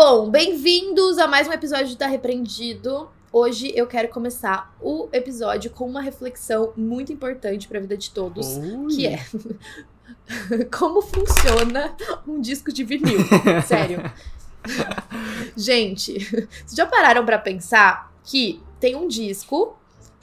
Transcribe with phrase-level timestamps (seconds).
[0.00, 3.10] Bom, bem-vindos a mais um episódio de Tá Repreendido.
[3.32, 8.12] Hoje eu quero começar o episódio com uma reflexão muito importante para a vida de
[8.12, 8.46] todos,
[8.94, 9.18] que é
[10.70, 11.96] como funciona
[12.28, 13.18] um disco de vinil.
[13.66, 14.08] Sério.
[15.56, 19.76] Gente, vocês já pararam para pensar que tem um disco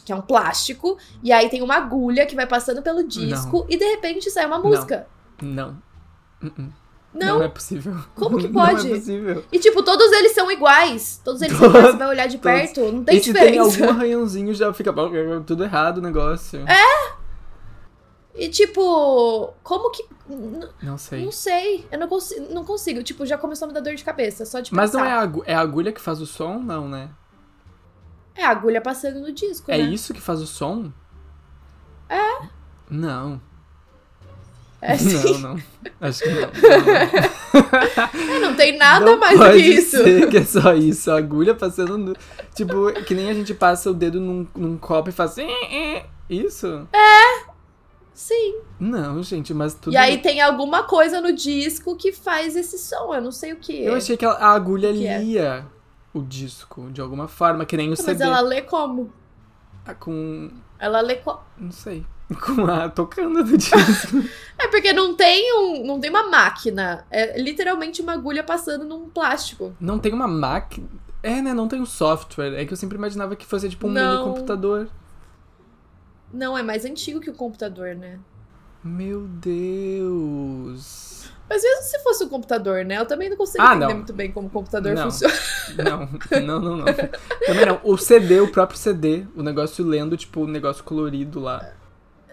[0.05, 3.75] que é um plástico, e aí tem uma agulha que vai passando pelo disco e
[3.75, 5.05] de repente sai uma música.
[5.41, 5.77] Não.
[6.41, 6.84] Uh-uh.
[7.15, 7.95] Não, Não é possível.
[8.13, 8.91] Como que Não pode?
[8.91, 9.45] é possível.
[9.51, 11.21] E tipo, todos eles são iguais.
[11.23, 12.59] Todos eles são iguais, você vai olhar de Todos.
[12.59, 13.83] perto, não tem e se tem diferença.
[13.85, 14.93] algum arranhãozinho, já fica
[15.45, 16.59] tudo errado o negócio.
[16.67, 17.13] É,
[18.35, 20.05] E tipo, como que.
[20.83, 21.23] Não sei.
[21.23, 21.87] Não sei.
[21.89, 23.01] Eu não consigo, não consigo.
[23.01, 25.19] Tipo, já começou a me dar dor de cabeça, só de Mas não é a,
[25.21, 26.59] agu- é a agulha que faz o som?
[26.59, 27.09] Não, né?
[28.35, 29.83] É a agulha passando no disco, É né?
[29.85, 30.91] isso que faz o som?
[32.09, 32.47] É.
[32.89, 33.39] Não.
[34.87, 35.39] É sim.
[35.41, 35.63] Não, não.
[35.99, 36.41] Acho que não.
[36.41, 36.49] não.
[38.35, 40.03] É, não tem nada Não mais do pode que isso.
[40.03, 41.09] ser que é só isso.
[41.09, 42.13] A agulha passando no.
[42.53, 45.31] Tipo, que nem a gente passa o dedo num, num copo e faz.
[45.31, 45.47] assim,
[46.29, 46.87] Isso?
[48.13, 48.59] Sim.
[48.79, 49.93] Não, gente, mas tudo.
[49.93, 53.13] E aí tem alguma coisa no disco que faz esse som.
[53.13, 53.83] Eu não sei o que.
[53.83, 53.97] Eu é.
[53.97, 55.17] achei que a agulha que é?
[55.19, 55.65] lia
[56.13, 58.23] o disco de alguma forma, que nem o Mas CD.
[58.23, 59.11] ela lê como?
[59.85, 60.49] Ah, Com.
[60.79, 61.39] Ela lê como?
[61.57, 62.05] Não sei.
[62.43, 63.77] Com a tocando do disco.
[64.57, 67.05] É porque não tem um, não tem uma máquina.
[67.11, 69.75] É literalmente uma agulha passando num plástico.
[69.81, 70.87] não tem uma máquina.
[71.21, 71.53] É, né?
[71.53, 72.53] Não tem um software.
[72.53, 74.11] É que eu sempre imaginava que fosse tipo um Não.
[74.23, 74.87] mini computador.
[76.33, 78.17] Não, é mais antigo que o computador, né?
[78.81, 79.27] Meu
[80.25, 81.29] Deus.
[81.49, 82.97] Mas mesmo se fosse um computador, né?
[82.97, 83.95] Eu também não consigo Ah, entender não.
[83.97, 85.03] muito bem como o computador Não.
[85.03, 85.33] funciona.
[85.77, 86.09] Não,
[86.41, 86.85] não, não, não.
[87.45, 87.79] Também não.
[87.83, 91.71] O CD, o próprio CD, o negócio lendo, tipo, o negócio colorido lá.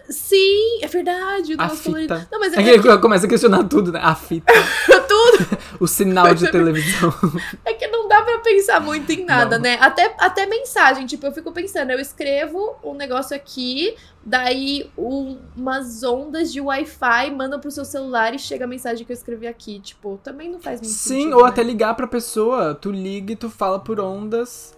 [0.09, 1.55] Sim, é verdade.
[1.57, 2.27] A fita.
[2.31, 3.99] Não, mas é É que, que começa a questionar tudo, né?
[4.03, 4.51] A fita,
[5.07, 5.57] tudo.
[5.79, 7.13] o sinal de televisão.
[7.63, 9.63] É que não dá pra pensar muito em nada, Não.
[9.63, 9.77] né?
[9.79, 11.05] Até, até mensagem.
[11.05, 13.95] Tipo, eu fico pensando, eu escrevo um negócio aqui,
[14.25, 19.11] daí um- umas ondas de Wi-Fi mandam pro seu celular e chega a mensagem que
[19.11, 19.79] eu escrevi aqui.
[19.79, 21.37] Tipo, também não faz muito Sim, sentido.
[21.37, 21.49] ou né?
[21.49, 22.75] até ligar pra pessoa.
[22.75, 24.75] Tu liga e tu fala por ondas.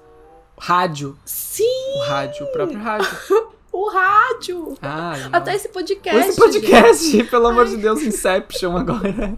[0.57, 1.17] Rádio.
[1.25, 1.63] Sim,
[1.97, 3.09] O rádio, o próprio rádio.
[3.75, 4.77] o rádio.
[4.81, 5.29] Ai.
[5.31, 6.29] Até esse podcast.
[6.29, 9.37] Esse podcast, pelo amor de Deus, Inception agora.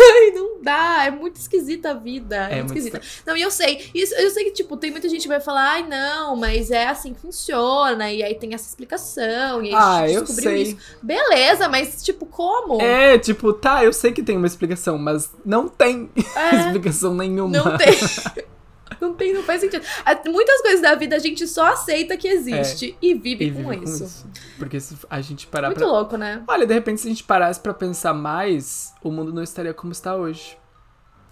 [0.00, 1.06] Ai, não dá.
[1.06, 2.36] É muito esquisita a vida.
[2.36, 3.00] É, É muito muito esquisita.
[3.26, 3.90] Não, e eu sei.
[3.94, 6.86] Isso, eu sei que, tipo, tem muita gente que vai falar, ai, não, mas é
[6.86, 8.12] assim que funciona.
[8.12, 9.62] E aí tem essa explicação.
[9.62, 10.62] E aí a Ah, gente eu descobriu sei.
[10.62, 10.76] isso.
[11.02, 12.80] Beleza, mas, tipo, como?
[12.82, 17.56] É, tipo, tá, eu sei que tem uma explicação, mas não tem É, explicação nenhuma.
[17.56, 17.88] não tem.
[19.00, 19.84] Não tem, não faz sentido.
[20.04, 23.48] A- Muitas coisas da vida a gente só aceita que existe e vive, É.
[23.48, 24.26] E com, vive isso.
[24.58, 25.86] Porque se a gente parar Muito pra.
[25.86, 26.42] louco, né?
[26.48, 29.92] Olha, de repente, se a gente parasse pra pensar mais, o mundo não estaria como
[29.92, 30.58] está hoje.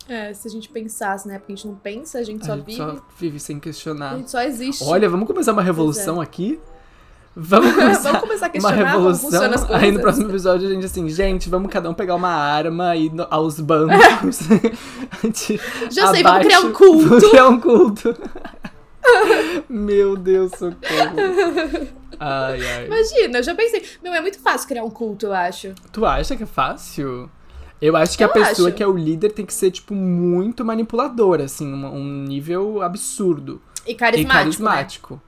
[0.08, 1.38] É, se a gente pensasse, né?
[1.38, 2.76] Porque a gente não pensa, a gente A só gente vive.
[2.78, 4.16] só vive sem A questionar.
[4.16, 4.84] gente só existe.
[4.84, 6.60] Olha, vamos começar uma revolução aqui?
[7.38, 9.30] Vamos Vamos começar começar a uma questionar como revolução.
[9.30, 9.82] funcionam as coisas.
[9.82, 13.06] Aí no próximo episódio a gente assim, gente, vamos cada um pegar uma arma e
[13.06, 14.38] ir no- aos bancos.
[15.90, 17.08] Já sei, vamos criar um culto.
[17.08, 18.16] Vamos criar um culto.
[19.68, 21.86] Meu Deus, socorro.
[22.18, 22.86] Ai, ai.
[22.86, 23.82] Imagina, eu já pensei.
[24.02, 25.74] Meu, é muito fácil criar um culto, eu acho.
[25.92, 27.30] Tu acha que é fácil?
[27.80, 28.76] Eu acho que Eu a pessoa acho.
[28.76, 33.60] que é o líder tem que ser, tipo, muito manipuladora, assim, um, um nível absurdo.
[33.86, 34.32] E carismático.
[34.32, 35.08] e carismático.
[35.16, 35.25] Com-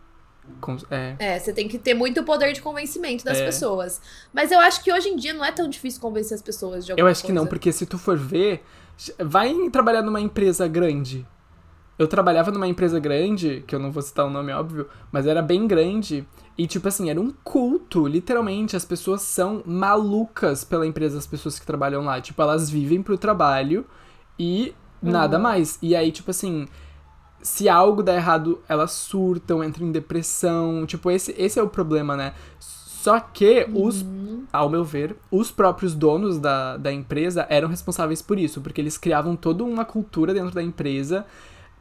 [0.90, 1.16] é.
[1.18, 3.44] É, você tem que ter muito poder de convencimento das É.
[3.44, 4.00] pessoas.
[4.32, 6.90] Mas eu acho que hoje em dia não é tão difícil convencer as pessoas de
[6.92, 7.48] Eu alguma acho que não, coisa.
[7.50, 8.62] porque se tu for ver,
[9.18, 11.26] vai trabalhar numa empresa grande.
[11.98, 15.42] Eu trabalhava numa empresa grande, que eu não vou citar o nome, óbvio, mas era
[15.42, 16.24] bem grande.
[16.56, 18.76] E, tipo assim, era um culto, literalmente.
[18.76, 22.20] As pessoas são malucas pela empresa, as pessoas que trabalham lá.
[22.20, 23.84] Tipo, elas vivem pro trabalho
[24.38, 25.42] e nada Uhum.
[25.42, 25.78] mais.
[25.82, 26.68] E aí, tipo assim,
[27.42, 30.84] se algo dá errado, elas surtam, entram em depressão.
[30.86, 32.34] Tipo, esse, esse é o problema, né?
[32.58, 34.44] Só que os Uhum.
[34.52, 38.98] ao meu ver, os próprios donos da, da empresa eram responsáveis por isso, porque eles
[38.98, 41.24] criavam toda uma cultura dentro da empresa.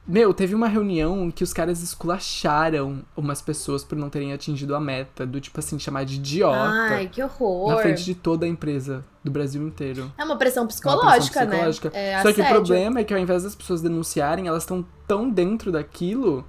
[0.07, 4.79] Meu, teve uma reunião que os caras esculacharam umas pessoas por não terem atingido a
[4.79, 6.95] meta, do tipo assim, chamar de idiota.
[6.95, 7.69] Ai, que horror.
[7.69, 10.09] na frente de toda a empresa, do Brasil inteiro.
[10.17, 11.89] É uma pressão Uma psicológica, pressão psicológica.
[11.89, 12.11] né?
[12.13, 15.29] É Só que o problema é que ao invés das pessoas denunciarem, elas estão tão
[15.29, 16.45] dentro daquilo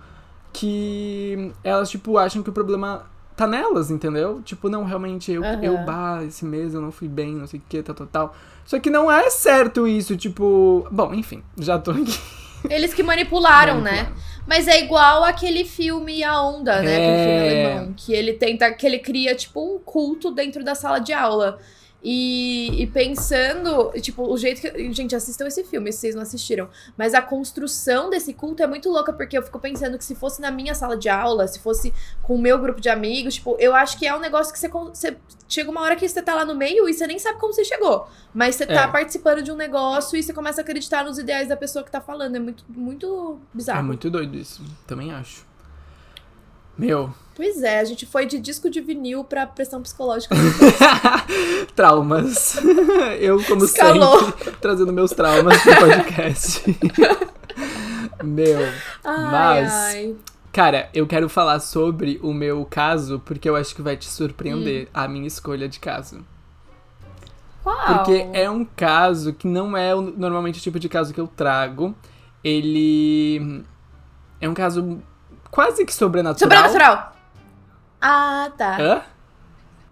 [0.52, 3.06] que elas, tipo, acham que o problema
[3.36, 4.40] tá nelas, entendeu?
[4.44, 5.62] Tipo, não, realmente, eu, Aham.
[5.62, 8.36] eu bah, esse mês eu não fui bem, não sei o que, tal, tal, tal.
[8.64, 10.86] Só que não é certo isso, tipo.
[10.90, 12.18] Bom, enfim, já tô aqui.
[12.68, 14.08] Eles que manipularam, né?
[14.46, 16.96] Mas é igual aquele filme A Onda, né?
[16.96, 17.64] Aquele filme É.
[17.74, 17.94] alemão.
[17.96, 18.72] Que ele tenta.
[18.72, 21.58] Que ele cria, tipo, um culto dentro da sala de aula.
[22.02, 24.92] E, e pensando, tipo, o jeito que.
[24.92, 26.68] Gente, assistam esse filme se vocês não assistiram.
[26.96, 30.40] Mas a construção desse culto é muito louca, porque eu fico pensando que se fosse
[30.40, 31.92] na minha sala de aula, se fosse
[32.22, 34.68] com o meu grupo de amigos, tipo, eu acho que é um negócio que você,
[34.68, 35.16] você.
[35.48, 37.64] Chega uma hora que você tá lá no meio e você nem sabe como você
[37.64, 38.06] chegou.
[38.34, 38.86] Mas você tá É.
[38.86, 42.00] participando de um negócio e você começa a acreditar nos ideais da pessoa que tá
[42.02, 42.36] falando.
[42.36, 43.80] É muito, muito bizarro.
[43.80, 44.62] É muito doido isso.
[44.86, 45.47] Também acho.
[46.78, 47.12] Meu.
[47.34, 50.34] Pois é, a gente foi de disco de vinil pra pressão psicológica.
[51.74, 52.56] traumas.
[53.20, 54.20] Eu, como Escalou.
[54.24, 56.64] sempre, trazendo meus traumas pro podcast.
[58.24, 58.58] Meu.
[59.04, 60.16] Ai, Mas- ai.
[60.52, 64.86] Cara, eu quero falar sobre o meu caso, porque eu acho que vai te surpreender
[64.86, 64.90] Hum.
[64.94, 66.24] a minha escolha de caso.
[67.62, 67.76] Qual?
[67.98, 71.94] Porque é um caso que não é normalmente o tipo de caso que eu trago.
[72.42, 73.62] Ele
[74.40, 75.00] é um caso
[75.50, 76.38] quase que sobrenatural.
[76.50, 77.12] Sobrenatural!
[78.00, 78.76] Ah, tá.
[78.80, 79.02] Hã?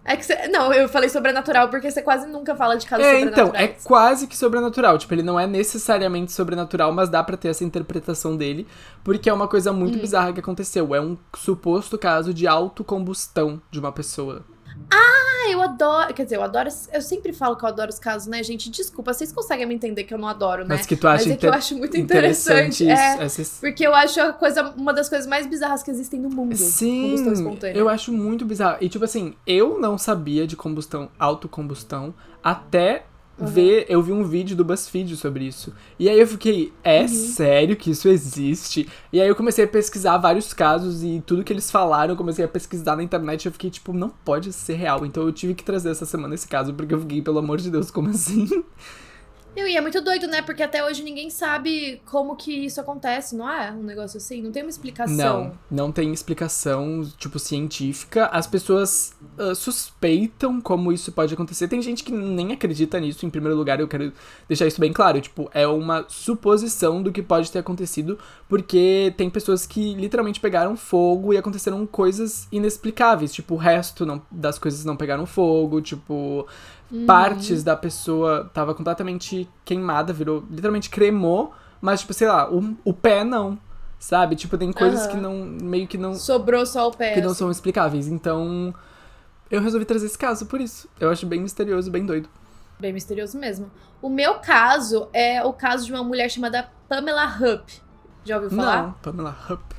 [0.05, 0.47] É que você...
[0.47, 4.25] Não, eu falei sobrenatural porque você quase nunca fala de casos É, então, é quase
[4.25, 4.97] que sobrenatural.
[4.97, 8.65] Tipo, ele não é necessariamente sobrenatural, mas dá pra ter essa interpretação dele,
[9.03, 10.01] porque é uma coisa muito Hum.
[10.01, 10.95] bizarra que aconteceu.
[10.95, 14.45] É um suposto caso de autocombustão de uma pessoa.
[14.91, 16.13] Ah, eu adoro.
[16.13, 16.69] Quer dizer, eu adoro.
[16.93, 18.69] Eu sempre falo que eu adoro os casos, né, gente?
[18.69, 20.75] Desculpa, vocês conseguem me entender que eu não adoro, né?
[20.75, 22.83] Mas que tu acha Mas é que eu acho muito interessante.
[22.89, 23.41] isso.
[23.41, 26.55] É, porque eu acho a coisa, uma das coisas mais bizarras que existem no mundo.
[26.55, 27.77] Sim, Combustão espontânea.
[27.77, 28.77] eu acho muito bizarro.
[28.81, 32.13] E tipo assim, eu não sabia de combustão, autocombustão,
[32.43, 33.05] até
[33.39, 33.45] Uhum.
[33.47, 35.73] ver, eu vi um vídeo do BuzzFeed sobre isso.
[35.99, 37.07] E aí eu fiquei, é Uhum.
[37.07, 38.87] sério que isso existe?
[39.13, 42.43] E aí eu comecei a pesquisar vários casos e tudo que eles falaram, eu comecei
[42.43, 45.05] a pesquisar na internet e eu fiquei tipo, não pode ser real.
[45.05, 47.69] Então eu tive que trazer essa semana esse caso, porque eu fiquei, pelo amor de
[47.69, 48.47] Deus, como assim?
[49.59, 50.41] E é muito doido, né?
[50.43, 53.71] Porque até hoje ninguém sabe como que isso acontece, não é?
[53.71, 54.41] Um negócio assim.
[54.41, 55.15] Não tem uma explicação.
[55.69, 58.27] Não, não tem explicação, tipo, científica.
[58.27, 61.67] As pessoas ah, suspeitam como isso pode acontecer.
[61.67, 64.13] Tem gente que nem acredita nisso, em primeiro lugar, eu quero
[64.47, 65.19] deixar isso bem claro.
[65.19, 70.77] Tipo, é uma suposição do que pode ter acontecido, porque tem pessoas que literalmente pegaram
[70.77, 73.33] fogo e aconteceram coisas inexplicáveis.
[73.33, 76.45] Tipo, o resto não- das coisas não pegaram fogo, tipo,
[76.89, 77.05] Uhum.
[77.05, 82.93] partes da pessoa tava completamente queimada, virou literalmente cremou, mas tipo, sei lá, o, o
[82.93, 83.57] pé não.
[83.99, 84.35] Sabe?
[84.35, 85.09] Tipo, tem coisas Aham.
[85.09, 87.13] que não meio que não Sobrou só o pé.
[87.15, 87.39] que não assim.
[87.39, 88.07] são explicáveis.
[88.07, 88.71] Então,
[89.49, 90.87] eu resolvi trazer esse caso por isso.
[90.99, 92.29] Eu acho bem misterioso, bem doido.
[92.79, 93.71] Bem misterioso mesmo.
[93.99, 97.81] O meu caso é o caso de uma mulher chamada Pamela Hupp.
[98.23, 98.83] Já ouviu falar?
[98.83, 99.75] Não, Pamela Hupp.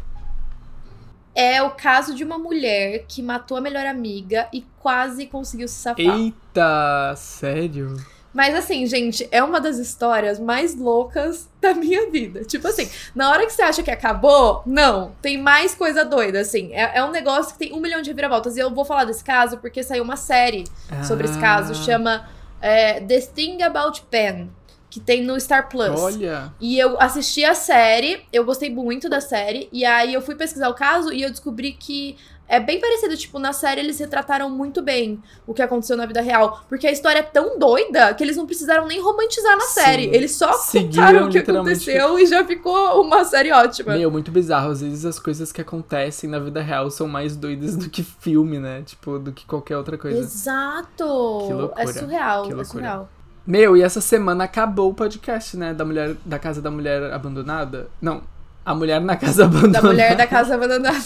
[1.41, 5.75] É o caso de uma mulher que matou a melhor amiga e quase conseguiu se
[5.75, 6.05] safar.
[6.05, 7.95] Eita, sério?
[8.35, 12.45] Mas assim, gente, é uma das histórias mais loucas da minha vida.
[12.45, 16.73] Tipo assim, na hora que você acha que acabou, não, tem mais coisa doida, assim.
[16.73, 18.57] É, é um negócio que tem um milhão de reviravoltas.
[18.57, 20.65] E eu vou falar desse caso porque saiu uma série
[21.05, 22.29] sobre esse caso, Ah, chama
[22.61, 24.51] é, The Thing About Pen,
[24.91, 26.01] que tem no Star Plus.
[26.01, 30.35] Olha, E eu assisti a série, eu gostei muito da série, e aí eu fui
[30.35, 32.17] pesquisar o caso e eu descobri que
[32.51, 36.23] é bem parecido, tipo, na série eles retrataram muito bem o que aconteceu na vida
[36.23, 39.81] real, porque a história é tão doida que eles não precisaram nem romantizar na Sim.
[39.83, 43.93] série, eles só Seguiram contaram o que aconteceu e já ficou uma série ótima.
[43.95, 44.71] meu, muito bizarro.
[44.71, 48.59] Às vezes as coisas que acontecem na vida real são mais doidas do que filme,
[48.59, 48.81] né?
[48.81, 50.19] Tipo, do que qualquer outra coisa.
[50.19, 51.45] Exato!
[51.47, 52.65] Que loucura, É surreal, que é loucura.
[52.65, 53.09] surreal.
[53.49, 55.73] Meu, e essa semana acabou o podcast, né?
[55.73, 57.89] Da mulher da casa da mulher abandonada.
[57.99, 58.21] Não,
[58.63, 59.81] a mulher na casa abandonada.
[59.81, 60.99] Da mulher da casa abandonada.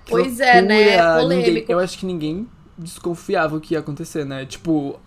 [0.05, 0.97] Pois é, né?
[1.01, 1.21] loucura.
[1.21, 1.47] Polêmico.
[1.47, 4.45] Ninguém- eu acho que ninguém desconfiava o que ia acontecer, né?
[4.45, 4.99] Tipo,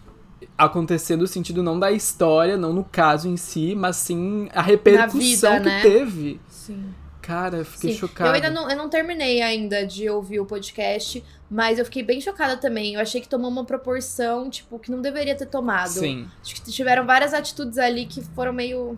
[0.57, 5.19] acontecer no sentido não da história, não no caso em si, mas sim a repercussão
[5.59, 5.83] vida, que né?
[5.83, 6.41] teve.
[6.49, 6.87] Sim.
[7.27, 7.99] Cara, eu fiquei Sim.
[7.99, 8.31] chocado.
[8.31, 12.21] Eu ainda não, eu não terminei ainda de ouvir o podcast, mas eu fiquei bem
[12.21, 12.95] chocada também.
[12.95, 15.89] Eu achei que tomou uma proporção, tipo, que não deveria ter tomado.
[15.89, 16.29] Sim.
[16.41, 18.97] Acho que tiveram várias atitudes ali que foram meio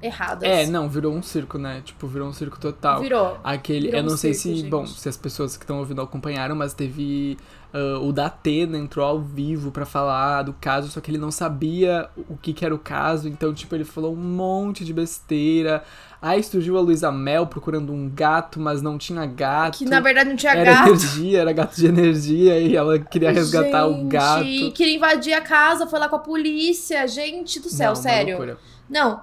[0.00, 0.48] erradas.
[0.48, 1.82] É, não, virou um circo, né?
[1.84, 3.00] Tipo, virou um circo total.
[3.00, 3.36] Virou.
[3.42, 4.70] Aquele, Virou eu não um sei circo, se, gente.
[4.70, 7.36] bom, se as pessoas que estão ouvindo acompanharam, mas teve
[7.76, 11.30] ah, o da Atena entrou ao vivo pra falar do caso, só que ele não
[11.30, 15.84] sabia o que que era o caso, então tipo ele falou um monte de besteira.
[16.20, 19.78] Aí surgiu a Luísa Mel procurando um gato, mas não tinha gato.
[19.78, 20.88] Que na verdade não tinha era gato.
[20.88, 24.44] energia, era gato de energia e ela queria resgatar o Gente, gato.
[24.44, 27.06] E queria invadir a casa, foi lá com a polícia.
[27.06, 28.28] Gente do céu, Não, sério.
[28.38, 28.58] loucura.
[28.88, 29.20] Não,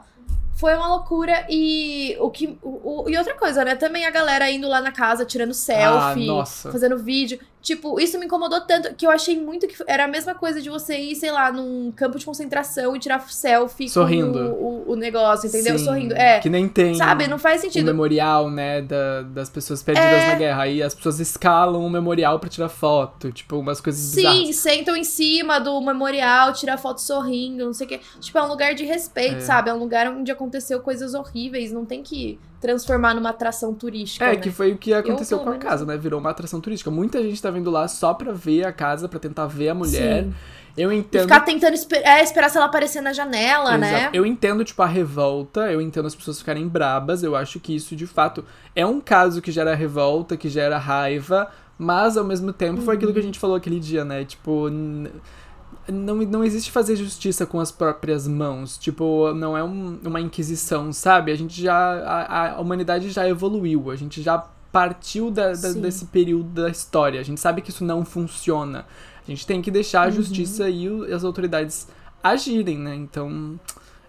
[0.55, 3.75] foi uma loucura e o que o, o- e outra coisa, né?
[3.75, 7.39] Também a galera indo lá na casa tirando selfie, Ah, fazendo vídeo.
[7.63, 10.69] Tipo, isso me incomodou tanto que eu achei muito que era a mesma coisa de
[10.69, 14.33] você ir, sei lá, num campo de concentração e tirar selfie Sorrindo.
[14.33, 15.79] com o, o, o negócio, entendeu?
[15.79, 16.13] Sim, Sorrindo.
[16.13, 16.39] É.
[16.41, 17.85] Que nem tem Sabe, não faz o sentido.
[17.85, 20.27] memorial, né, da- das pessoas perdidas É.
[20.27, 20.63] na guerra.
[20.63, 23.31] Aí as pessoas escalam o memorial pra tirar foto.
[23.31, 24.37] Tipo, umas coisas bizarras.
[24.47, 28.01] Sim, sentam em cima do memorial, tirar foto sorrindo, não sei o quê.
[28.19, 29.39] Tipo, é um lugar de respeito, É.
[29.39, 29.69] sabe?
[29.69, 31.71] É um lugar onde aconteceu coisas horríveis.
[31.71, 34.23] Não tem que transformar numa atração turística.
[34.23, 34.35] É, né?
[34.37, 35.97] que foi o que aconteceu pelo com a casa, né?
[35.97, 36.89] Virou uma atração turística.
[36.89, 40.23] Muita gente tá vindo lá só pra ver a casa, pra tentar ver a mulher.
[40.23, 40.33] Sim.
[40.77, 41.23] Eu E entendo.
[41.23, 43.99] ficar tentando esper é, esperar se ela aparecer na janela, né?
[43.99, 44.15] Exato.
[44.15, 47.95] Eu entendo, tipo, a revolta, eu entendo as pessoas ficarem brabas, eu acho que isso,
[47.97, 48.43] de fato,
[48.73, 53.13] é um caso que gera revolta, que gera raiva, mas, ao mesmo tempo, foi aquilo
[53.13, 54.23] que a gente falou aquele dia, né?
[54.23, 54.69] Tipo,
[55.87, 60.91] não, não existe fazer justiça com as próprias mãos, tipo, não é um- uma inquisição,
[60.93, 61.31] sabe?
[61.31, 64.37] A gente já, a, a humanidade já evoluiu, a gente já
[64.71, 68.85] partiu da- da- desse período da história, a gente sabe que isso não funciona.
[69.27, 70.11] A gente tem que deixar a Uhum.
[70.11, 71.87] justiça e o- as autoridades
[72.23, 72.95] agirem, né?
[72.95, 73.59] Então,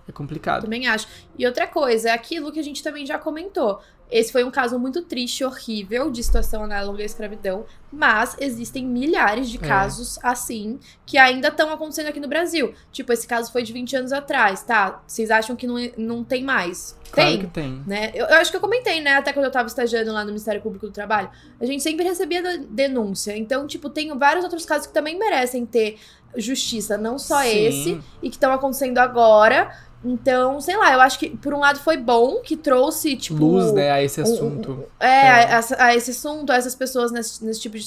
[0.08, 0.62] é complicado.
[0.62, 1.06] Também acho.
[1.38, 3.80] E outra coisa, é aquilo que a gente também já comentou.
[4.10, 9.48] Esse foi um caso muito triste, horrível, de situação análoga à escravidão, mas existem milhares
[9.48, 9.60] de É.
[9.60, 12.74] casos assim que ainda estão acontecendo aqui no Brasil.
[12.92, 15.02] Tipo, esse caso foi de 20 anos atrás, tá?
[15.06, 16.96] Vocês acham que não, não tem mais?
[17.10, 17.40] Claro tem.
[17.40, 17.82] que tem.
[17.86, 18.10] Né?
[18.14, 19.14] Eu, eu acho que eu comentei, né?
[19.14, 21.30] Até quando eu tava estagiando lá no Ministério Público do Trabalho,
[21.60, 23.36] a gente sempre recebia de- denúncia.
[23.36, 25.96] Então, tipo, tem vários outros casos que também merecem ter
[26.36, 27.48] justiça, não só Sim.
[27.66, 29.70] esse, e que estão acontecendo agora.
[30.04, 33.38] Então, sei lá, eu acho que por um lado foi bom que trouxe, tipo.
[33.42, 34.84] Luz, né, a esse um- assunto.
[35.00, 35.54] É, É.
[35.54, 37.84] A, a esse assunto, a essas pessoas nesse, nesse tipo de,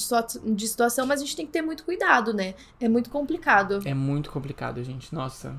[0.54, 2.54] de situação, mas a gente tem que ter muito cuidado, né?
[2.80, 3.80] É muito complicado.
[3.84, 5.14] É muito complicado, gente.
[5.14, 5.54] Nossa.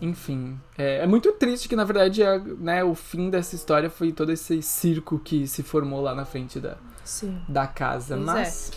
[0.00, 0.60] Enfim.
[0.76, 4.30] É, é muito triste que, na verdade, a- né, o fim dessa história foi todo
[4.30, 7.40] esse circo que se formou lá na frente da, Sim.
[7.48, 8.14] da casa.
[8.14, 8.70] Pois Mas.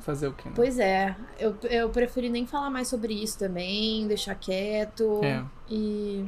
[0.00, 0.48] Fazer o quê?
[0.48, 0.54] Né?
[0.56, 5.20] Pois é, eu, eu preferi nem falar mais sobre isso também, deixar quieto.
[5.22, 5.44] É.
[5.68, 6.24] E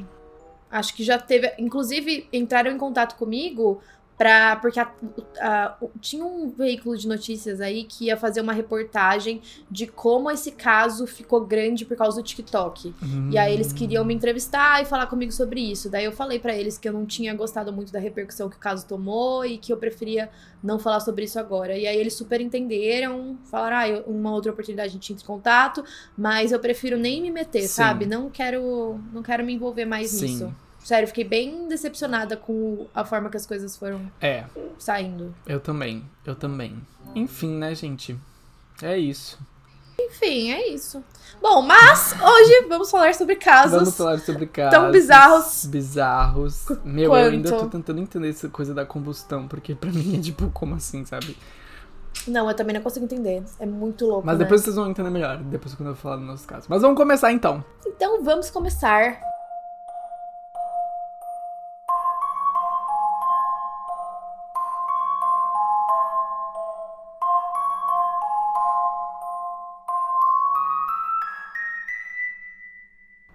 [0.71, 1.53] acho que já teve.
[1.57, 3.81] Inclusive, entraram em contato comigo
[4.17, 4.55] pra.
[4.57, 4.91] Porque a-
[5.39, 10.51] a- tinha um veículo de notícias aí que ia fazer uma reportagem de como esse
[10.51, 12.93] caso ficou grande por causa do TikTok.
[13.31, 15.89] E aí eles queriam me entrevistar e falar comigo sobre isso.
[15.89, 18.59] Daí eu falei pra eles que eu não tinha gostado muito da repercussão que o
[18.59, 20.29] caso tomou e que eu preferia
[20.63, 21.77] não falar sobre isso agora.
[21.77, 25.27] E aí eles super entenderam, falaram, ah, eu- uma outra oportunidade a gente entra em
[25.27, 25.83] contato,
[26.17, 27.67] mas eu prefiro nem me meter, Sim.
[27.67, 28.05] sabe?
[28.05, 30.21] Não quero, não quero me envolver mais Sim.
[30.25, 30.55] nisso.
[30.83, 34.43] Sério, fiquei bem decepcionada com a forma que as coisas foram É,
[34.77, 35.33] saindo.
[35.47, 36.03] eu também.
[36.25, 36.75] Eu também.
[37.15, 38.19] Enfim, né, gente?
[38.81, 39.39] É isso.
[39.97, 41.03] Enfim, é isso.
[41.41, 43.71] Bom, mas hoje vamos falar sobre casos.
[43.71, 44.71] Vamos falar sobre casos.
[44.71, 45.65] tão bizarros.
[45.65, 46.65] Bizarros.
[46.83, 47.71] Meu, eu ainda tô quanto.
[47.71, 51.37] tentando entender essa coisa da combustão, porque pra mim é tipo, como assim, sabe?
[52.27, 53.43] Não, eu também não consigo entender.
[53.59, 54.25] É muito louco.
[54.25, 54.43] Mas né?
[54.43, 56.65] depois vocês vão entender melhor, depois quando eu falar do nosso caso.
[56.69, 57.63] Mas vamos começar então.
[57.85, 59.19] Então vamos começar.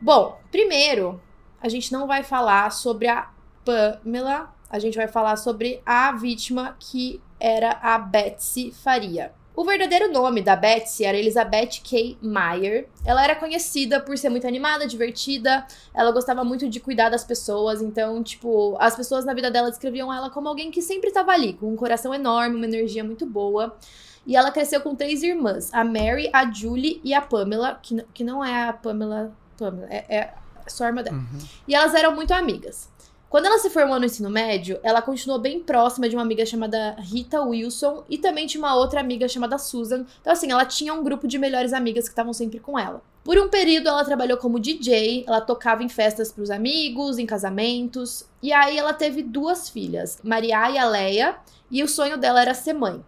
[0.01, 1.21] Bom, primeiro,
[1.61, 3.31] a gente não vai falar sobre a
[3.65, 9.33] Pamela, a gente vai falar sobre a vítima que era a Betsy Faria.
[9.57, 12.17] O verdadeiro nome da Betsy era Elizabeth K.
[12.23, 12.89] Meyer.
[13.05, 15.67] Ela era conhecida por ser muito animada, divertida.
[15.93, 17.83] Ela gostava muito de cuidar das pessoas.
[17.83, 21.55] Então, tipo, as pessoas na vida dela descreviam ela como alguém que sempre estava ali,
[21.55, 23.77] com um coração enorme, uma energia muito boa.
[24.25, 28.23] E ela cresceu com três irmãs: a Mary, a Julie e a Pamela, que, que
[28.23, 29.35] não é a Pamela.
[29.59, 30.35] Pamela é, é
[30.67, 31.17] só a irmã dela.
[31.17, 31.39] Uhum.
[31.67, 32.89] E elas eram muito amigas.
[33.29, 36.97] Quando ela se formou no ensino médio, ela continuou bem próxima de uma amiga chamada
[36.99, 40.07] Rita Wilson e também de uma outra amiga chamada Susan.
[40.21, 43.03] Então, assim, ela tinha um grupo de melhores amigas que estavam sempre com ela.
[43.23, 48.25] Por um período, ela trabalhou como DJ, ela tocava em festas pros amigos, em casamentos.
[48.43, 51.37] E aí, ela teve duas filhas, Maria e a Leia,
[51.71, 53.05] e o sonho dela era ser mãe.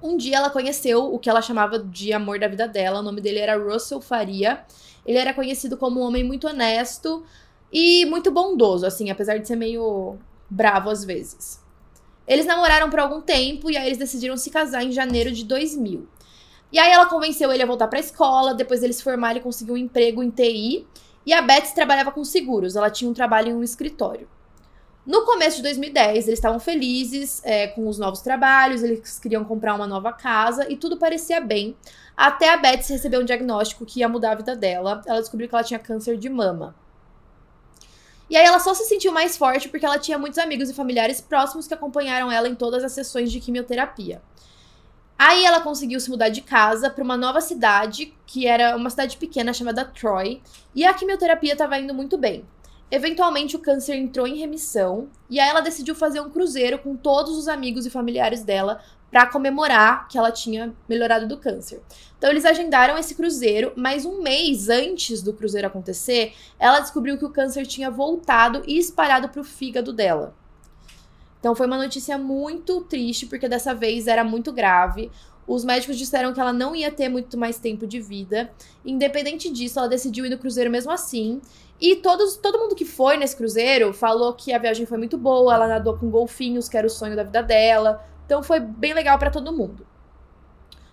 [0.00, 3.20] Um dia, ela conheceu o que ela chamava de amor da vida dela, o nome
[3.20, 4.64] dele era Russell Faria.
[5.04, 7.24] Ele era conhecido como um homem muito honesto,
[7.72, 10.18] e muito bondoso, assim, apesar de ser meio
[10.50, 11.60] bravo às vezes.
[12.28, 16.06] Eles namoraram por algum tempo e aí eles decidiram se casar em janeiro de 2000.
[16.70, 19.74] E aí ela convenceu ele a voltar pra escola, depois dele se formar ele conseguiu
[19.74, 20.86] um emprego em TI,
[21.24, 24.28] e a Betsy trabalhava com seguros, ela tinha um trabalho em um escritório.
[25.04, 29.74] No começo de 2010, eles estavam felizes é, com os novos trabalhos, eles queriam comprar
[29.74, 31.76] uma nova casa e tudo parecia bem.
[32.16, 35.02] Até a Betsy receber um diagnóstico que ia mudar a vida dela.
[35.06, 36.74] Ela descobriu que ela tinha câncer de mama.
[38.28, 41.20] E aí ela só se sentiu mais forte porque ela tinha muitos amigos e familiares
[41.20, 44.22] próximos que acompanharam ela em todas as sessões de quimioterapia.
[45.18, 49.16] Aí ela conseguiu se mudar de casa para uma nova cidade, que era uma cidade
[49.16, 50.42] pequena chamada Troy,
[50.74, 52.44] e a quimioterapia estava indo muito bem.
[52.90, 57.38] Eventualmente o câncer entrou em remissão e aí ela decidiu fazer um cruzeiro com todos
[57.38, 61.82] os amigos e familiares dela para comemorar que ela tinha melhorado do câncer.
[62.16, 67.24] Então eles agendaram esse cruzeiro, mas um mês antes do cruzeiro acontecer, ela descobriu que
[67.26, 70.34] o câncer tinha voltado e espalhado para o fígado dela.
[71.38, 75.10] Então foi uma notícia muito triste, porque dessa vez era muito grave.
[75.46, 78.50] Os médicos disseram que ela não ia ter muito mais tempo de vida.
[78.82, 81.42] Independente disso, ela decidiu ir no cruzeiro mesmo assim.
[81.78, 85.52] E todos, todo mundo que foi nesse cruzeiro falou que a viagem foi muito boa,
[85.52, 88.06] ela nadou com golfinhos, que era o sonho da vida dela.
[88.32, 89.86] Então foi bem legal para todo mundo.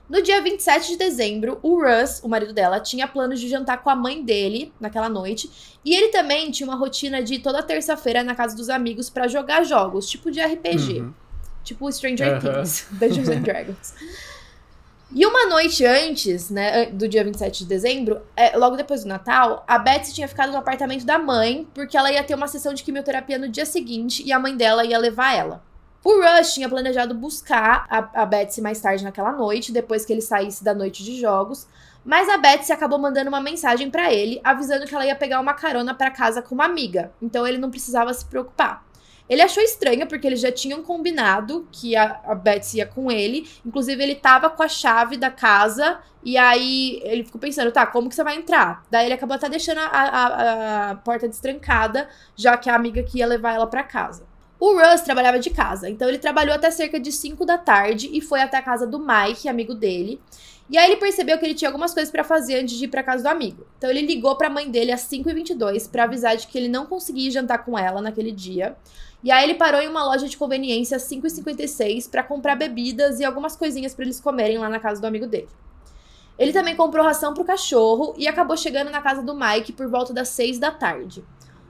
[0.10, 3.90] No dia 27 de dezembro, o Russ, o marido dela, tinha planos de jantar com
[3.90, 5.50] a mãe dele naquela noite.
[5.86, 9.64] E ele também tinha uma rotina de toda terça-feira na casa dos amigos para jogar
[9.64, 11.00] jogos, tipo de RPG.
[11.00, 11.14] Uhum.
[11.64, 12.40] Tipo Stranger uhum.
[12.40, 13.94] Things, Dungeons and Dragons.
[15.16, 19.64] E uma noite antes, né, do dia 27 de dezembro, é, logo depois do Natal,
[19.66, 22.84] a Betsy tinha ficado no apartamento da mãe, porque ela ia ter uma sessão de
[22.84, 25.69] quimioterapia no dia seguinte e a mãe dela ia levar ela.
[26.04, 30.22] O Rush tinha planejado buscar a, a Betsy mais tarde naquela noite, depois que ele
[30.22, 31.68] saísse da noite de jogos,
[32.06, 35.54] mas a Betsy acabou mandando uma mensagem para ele, avisando que ela ia pegar uma
[35.54, 38.88] carona para casa com uma amiga, então ele não precisava se preocupar.
[39.28, 43.48] Ele achou estranho porque eles já tinham combinado que a, a Betsy ia com ele.
[43.64, 46.00] Inclusive, ele tava com a chave da casa.
[46.24, 48.84] E aí ele ficou pensando, tá, como que você vai entrar?
[48.90, 53.20] Daí ele acabou até deixando a, a, a porta destrancada, já que a amiga que
[53.20, 54.29] ia levar ela para casa.
[54.60, 58.20] O Russ trabalhava de casa, então ele trabalhou até cerca de 5 da tarde e
[58.20, 60.20] foi até a casa do Mike, amigo dele.
[60.70, 63.02] E aí ele percebeu que ele tinha algumas coisas para fazer antes de ir para
[63.02, 63.66] casa do amigo.
[63.78, 66.86] Então ele ligou para a mãe dele às 5h22 para avisar de que ele não
[66.86, 68.76] conseguia jantar com ela naquele dia.
[69.24, 73.26] E aí ele parou em uma loja de conveniência às 5h56 para comprar bebidas e
[73.26, 75.50] algumas coisinhas para eles comerem lá na casa do amigo dele.
[76.38, 80.14] Ele também comprou ração pro cachorro e acabou chegando na casa do Mike por volta
[80.14, 81.24] das 6 da tarde.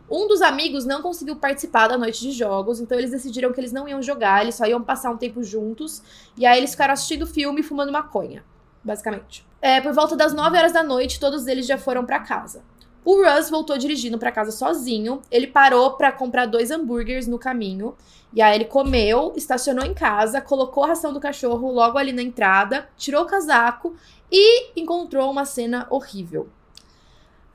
[0.10, 3.72] Um dos amigos não conseguiu participar da noite de jogos, então eles decidiram que eles
[3.72, 6.02] não iam jogar, eles só iam passar um tempo juntos.
[6.36, 8.44] E aí eles ficaram assistindo filme e fumando maconha,
[8.84, 9.46] basicamente.
[9.62, 12.64] É, por volta das 9 horas da noite, todos eles já foram para casa.
[13.06, 15.22] O Russ voltou dirigindo para casa sozinho.
[15.32, 17.96] Ele parou para comprar dois hambúrgueres no caminho.
[18.34, 22.22] E aí ele comeu, estacionou em casa, colocou a ração do cachorro logo ali na
[22.22, 23.96] entrada, tirou o casaco
[24.32, 26.50] e encontrou uma cena horrível.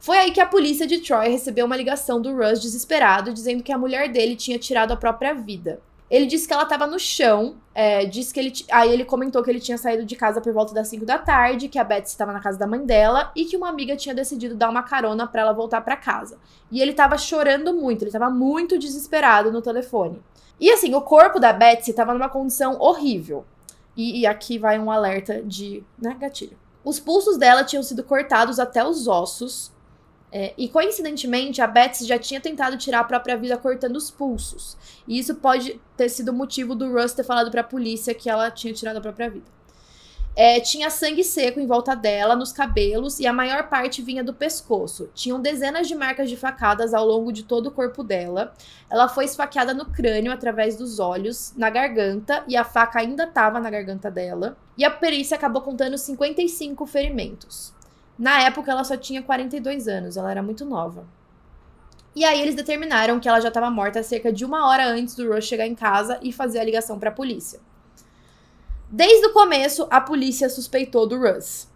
[0.05, 3.73] Foi aí que a polícia de Troy recebeu uma ligação do Russ desesperado, dizendo que
[3.73, 5.81] a mulher dele tinha tirado a própria vida.
[6.11, 8.53] Ele disse que ela estava no chão, é, disse que ele.
[8.71, 11.71] Aí ele comentou que ele tinha saído de casa por volta das 5 da tarde,
[11.71, 14.55] que a Betsy estava na casa da mãe dela e que uma amiga tinha decidido
[14.55, 16.37] dar uma carona para ela voltar para casa.
[16.71, 20.23] E ele estava chorando muito, ele estava muito desesperado no telefone.
[20.61, 23.47] E assim, o corpo da Betsy estava numa condição horrível.
[23.97, 26.59] E, e aqui vai um alerta de né, gatilho.
[26.85, 29.73] Os pulsos dela tinham sido cortados até os ossos,
[30.37, 34.77] é, e coincidentemente, a Betsy já tinha tentado tirar a própria vida cortando os pulsos.
[35.07, 38.29] E isso pode ter sido o motivo do Russ ter falado para a polícia que
[38.29, 39.47] ela tinha tirado a própria vida.
[40.35, 44.35] É, tinha sangue seco em volta dela, nos cabelos, e a maior parte vinha do
[44.35, 45.09] pescoço.
[45.15, 48.53] Tinham dezenas de marcas de facadas ao longo de todo o corpo dela.
[48.91, 53.61] Ela foi esfaqueada no crânio através dos olhos, na garganta, e a faca ainda estava
[53.61, 54.57] na garganta dela.
[54.77, 57.73] E a perícia acabou contando 55 ferimentos.
[58.19, 61.07] Na época, ela só tinha 42 anos, ela era muito nova.
[62.15, 65.33] E aí eles determinaram que ela já estava morta cerca de uma hora antes do
[65.33, 67.61] Rush chegar em casa e fazer a ligação para a polícia.
[68.89, 71.67] Desde o começo, a polícia suspeitou do Russ.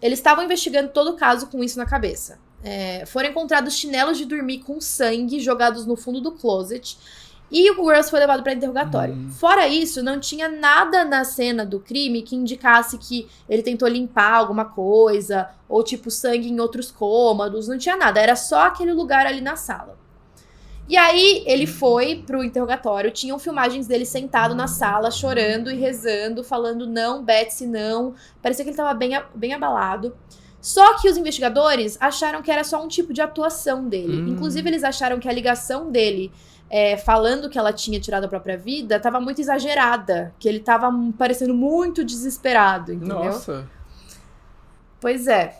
[0.00, 2.38] Eles estavam investigando todo o caso com isso na cabeça.
[2.64, 6.96] É, foram encontrados chinelos de dormir com sangue jogados no fundo do closet
[7.52, 9.12] e o Russ foi levado para interrogatório.
[9.12, 9.28] Uhum.
[9.28, 14.32] Fora isso, não tinha nada na cena do crime que indicasse que ele tentou limpar
[14.32, 19.26] alguma coisa, ou tipo sangue em outros cômodos, não tinha nada, era só aquele lugar
[19.26, 20.00] ali na sala.
[20.88, 26.42] E aí ele foi pro interrogatório, tinham filmagens dele sentado na sala, chorando e rezando,
[26.42, 28.14] falando não, Betsy, não.
[28.42, 30.14] Parecia que ele tava bem, bem abalado.
[30.60, 34.22] Só que os investigadores acharam que era só um tipo de atuação dele.
[34.22, 34.28] Hum.
[34.28, 36.32] Inclusive, eles acharam que a ligação dele
[36.72, 40.34] é, falando que ela tinha tirado a própria vida, tava muito exagerada.
[40.38, 43.24] Que ele tava parecendo muito desesperado, entendeu?
[43.24, 43.68] Nossa.
[44.98, 45.58] Pois é.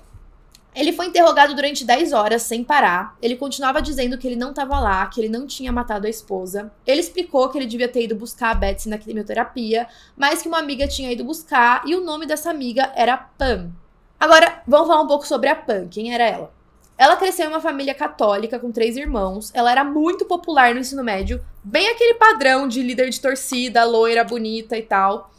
[0.75, 3.14] Ele foi interrogado durante 10 horas sem parar.
[3.20, 6.72] Ele continuava dizendo que ele não estava lá, que ele não tinha matado a esposa.
[6.87, 10.61] Ele explicou que ele devia ter ido buscar a Betsy na quimioterapia, mas que uma
[10.61, 13.70] amiga tinha ido buscar e o nome dessa amiga era Pam.
[14.18, 15.88] Agora, vamos falar um pouco sobre a Pam.
[15.88, 16.62] Quem era ela?
[17.02, 19.50] Ela cresceu em uma família católica com três irmãos.
[19.52, 24.22] Ela era muito popular no ensino médio, bem aquele padrão de líder de torcida, loira,
[24.22, 25.32] bonita e tal.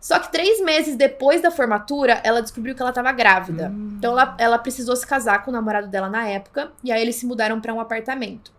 [0.00, 3.68] Só que três meses depois da formatura, ela descobriu que ela estava grávida.
[3.68, 3.94] Hum.
[3.96, 7.14] Então ela, ela precisou se casar com o namorado dela na época, e aí eles
[7.14, 8.50] se mudaram para um apartamento.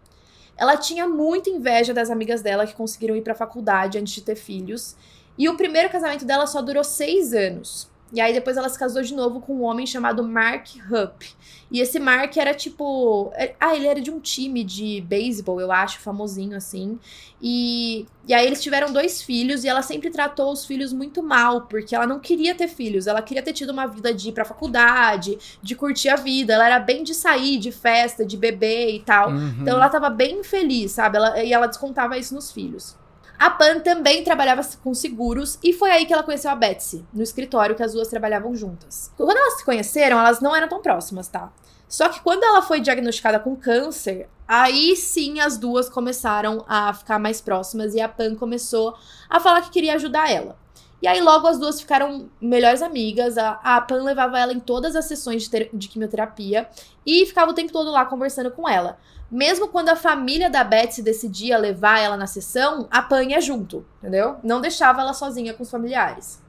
[0.56, 4.22] Ela tinha muita inveja das amigas dela que conseguiram ir para a faculdade antes de
[4.22, 4.96] ter filhos.
[5.38, 7.90] E o primeiro casamento dela só durou seis anos.
[8.14, 11.26] E aí depois ela se casou de novo com um homem chamado Mark Hupp.
[11.70, 13.32] E esse Mark era tipo.
[13.36, 16.98] é- Ah, ele era de um time de beisebol, eu acho, famosinho assim.
[17.42, 21.64] E, e aí eles tiveram dois filhos e ela sempre tratou os filhos muito mal,
[21.64, 23.08] porque ela não queria ter filhos.
[23.08, 26.54] Ela queria ter tido uma vida de ir pra faculdade, de curtir a vida.
[26.54, 29.32] Ela era bem de sair, de festa, de beber e tal.
[29.32, 29.56] Uhum.
[29.62, 31.18] Então ela tava bem feliz, sabe?
[31.18, 32.96] Ela- e ela descontava isso nos filhos.
[33.40, 37.22] A Pan também trabalhava com seguros e foi aí que ela conheceu a Betsy, no
[37.22, 39.12] escritório que as duas trabalhavam juntas.
[39.16, 41.52] Quando elas se conheceram, elas não eram tão próximas, tá?
[41.88, 47.20] Só que quando ela foi diagnosticada com câncer, aí sim as duas começaram a ficar
[47.20, 48.96] mais próximas e a Pan começou
[49.30, 50.58] a falar que queria ajudar ela.
[51.00, 53.38] E aí logo as duas ficaram melhores amigas.
[53.38, 56.68] A, a Pan levava ela em todas as sessões de, de quimioterapia
[57.06, 58.98] e ficava o tempo todo lá conversando com ela.
[59.30, 63.86] Mesmo quando a família da Betsy decidia levar ela na sessão, a Pan ia junto,
[64.00, 64.38] entendeu?
[64.42, 66.42] Não deixava ela sozinha com os familiares.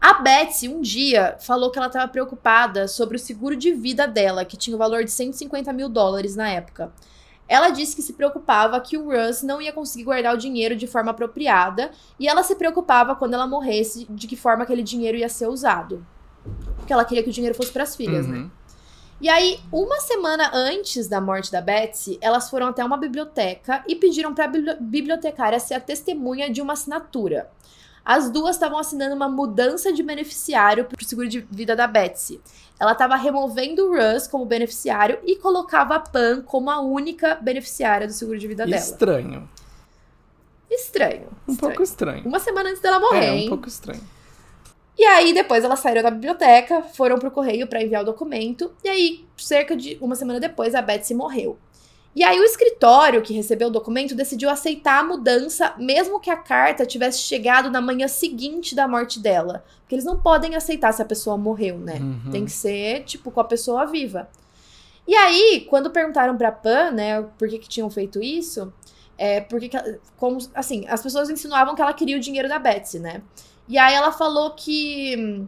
[0.00, 4.44] A Betsy, um dia, falou que ela estava preocupada sobre o seguro de vida dela,
[4.44, 6.92] que tinha o valor de 150 mil dólares na época.
[7.48, 10.86] Ela disse que se preocupava que o Russ não ia conseguir guardar o dinheiro de
[10.86, 15.28] forma apropriada e ela se preocupava quando ela morresse de que forma aquele dinheiro ia
[15.28, 16.06] ser usado.
[16.76, 18.50] Porque ela queria que o dinheiro fosse para as filhas, né?
[19.20, 23.96] E aí, uma semana antes da morte da Betsy, elas foram até uma biblioteca e
[23.96, 27.50] pediram para a bibliotecária ser a testemunha de uma assinatura.
[28.04, 32.40] As duas estavam assinando uma mudança de beneficiário para o seguro de vida da Betsy.
[32.78, 38.06] Ela estava removendo o Russ como beneficiário e colocava a Pan como a única beneficiária
[38.06, 38.76] do seguro de vida dela.
[38.76, 39.48] Estranho.
[40.70, 41.28] Estranho.
[41.46, 41.58] Um estranho.
[41.58, 42.24] pouco estranho.
[42.24, 43.48] Uma semana antes dela morrer, É, um hein?
[43.48, 44.00] pouco estranho.
[44.98, 48.88] E aí, depois elas saíram da biblioteca, foram pro correio pra enviar o documento, e
[48.88, 51.56] aí, cerca de uma semana depois, a Betsy morreu.
[52.16, 56.36] E aí, o escritório que recebeu o documento decidiu aceitar a mudança, mesmo que a
[56.36, 59.64] carta tivesse chegado na manhã seguinte da morte dela.
[59.82, 61.98] Porque eles não podem aceitar se a pessoa morreu, né?
[62.00, 62.32] Uhum.
[62.32, 64.28] Tem que ser, tipo, com a pessoa viva.
[65.06, 68.72] E aí, quando perguntaram pra Pan, né, por que, que tinham feito isso,
[69.16, 69.70] é porque,
[70.16, 73.22] como, assim, as pessoas insinuavam que ela queria o dinheiro da Betsy, né?
[73.68, 75.44] E aí ela falou que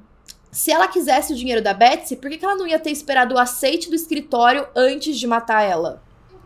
[0.53, 3.35] se ela quisesse o dinheiro da Betsy, por que, que ela não ia ter esperado
[3.35, 6.03] o aceite do escritório antes de matar ela?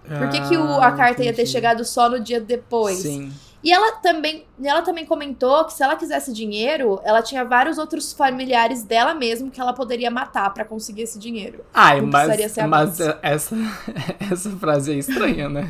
[0.07, 2.99] Por que, que o- a Ah, carta ia ter chegado só no dia depois?
[2.99, 3.33] Sim.
[3.63, 8.13] E ela também, ela também comentou que se ela quisesse dinheiro, ela tinha vários outros
[8.13, 11.65] familiares dela mesmo que ela poderia matar pra conseguir esse dinheiro.
[11.73, 13.57] Ai, mas, precisaria ser a mas essa,
[14.31, 15.67] essa frase é estranha, né?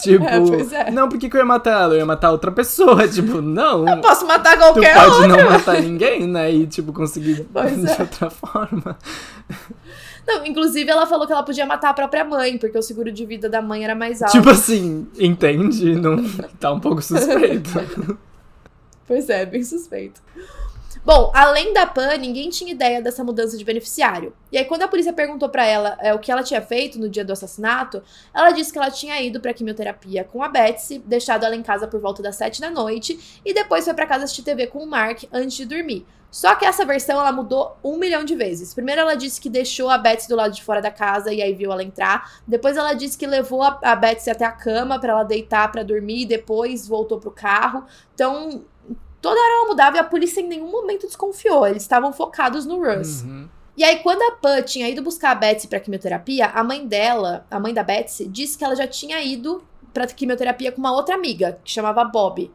[0.00, 0.90] Tipo, É, pois é.
[0.90, 1.94] não, por que, que eu ia matar ela?
[1.94, 3.06] Eu ia matar outra pessoa.
[3.08, 3.86] Tipo, não.
[3.86, 5.28] Eu posso matar Tu qualquer pode um.
[5.28, 6.50] não matar ninguém, né?
[6.52, 7.96] E, tipo, conseguir Pois de é.
[8.00, 8.96] outra forma.
[10.24, 13.26] Não, inclusive ela falou que ela podia matar a própria mãe, porque o seguro de
[13.26, 14.30] vida da mãe era mais alto.
[14.30, 15.96] Tipo assim, entende?
[15.96, 16.16] Não,
[16.60, 18.16] tá um pouco suspeito.
[19.04, 20.22] Pois é, bem suspeito.
[21.04, 24.32] Bom, além da Pan, ninguém tinha ideia dessa mudança de beneficiário.
[24.52, 27.08] E aí, quando a polícia perguntou pra ela é, o que ela tinha feito no
[27.08, 28.00] dia do assassinato,
[28.32, 31.88] ela disse que ela tinha ido pra quimioterapia com a Betsy, deixado ela em casa
[31.88, 34.86] por volta das 7 da noite, e depois foi pra casa assistir TV com o
[34.86, 36.06] Mark antes de dormir.
[36.30, 38.72] Só que essa versão ela mudou um milhão de vezes.
[38.72, 41.52] Primeiro ela disse que deixou a Betsy do lado de fora da casa e aí
[41.52, 42.40] viu ela entrar.
[42.46, 45.82] Depois ela disse que levou a, a Betsy até a cama pra ela deitar pra
[45.82, 47.84] dormir e depois voltou pro carro.
[48.14, 48.64] Então,
[49.22, 51.66] toda hora ela mudava e a polícia em nenhum momento desconfiou.
[51.66, 53.22] Eles estavam focados no Russ.
[53.22, 53.48] Uhum.
[53.74, 57.46] E aí, quando a Pan tinha ido buscar a Betsy pra quimioterapia, a mãe dela,
[57.50, 59.62] a mãe da Betsy, disse que ela já tinha ido
[59.94, 62.50] pra quimioterapia com uma outra amiga, que chamava Bob.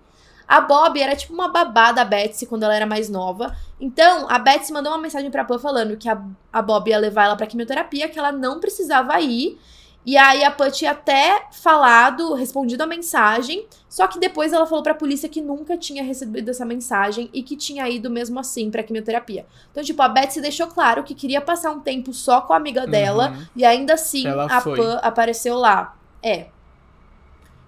[0.48, 3.56] A Bob era tipo uma babá da Betsy quando ela era mais nova.
[3.80, 6.22] Então, a Betsy mandou uma mensagem pra Pan falando que a,
[6.54, 9.60] a Bob ia levar ela pra quimioterapia, que ela não precisava ir.
[10.08, 14.82] E aí a Pan tinha até falado, respondido a mensagem, só que depois ela falou
[14.82, 18.84] pra polícia que nunca tinha recebido essa mensagem e que tinha ido mesmo assim pra
[18.84, 19.46] quimioterapia.
[19.70, 22.88] Então, tipo, a Betsy deixou claro que queria passar um tempo só com a amiga
[22.88, 23.46] dela Uhum.
[23.54, 24.78] e ainda assim Ela a foi.
[24.78, 25.98] Pan apareceu lá.
[26.24, 26.48] É.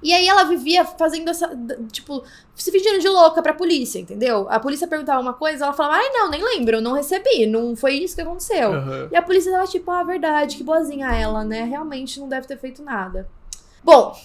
[0.02, 1.50] E aí ela vivia fazendo essa.
[1.92, 2.24] Tipo,
[2.56, 4.48] se fingindo de louca pra polícia, entendeu?
[4.50, 7.96] A polícia perguntava uma coisa, ela falava, ai não, nem lembro, não recebi, não foi
[7.96, 8.72] isso que aconteceu.
[8.72, 9.10] Uhum.
[9.12, 11.64] E a polícia tava tipo, ah, verdade, que boazinha ela, né?
[11.64, 13.28] Realmente não deve ter feito nada.
[13.84, 14.16] Bom,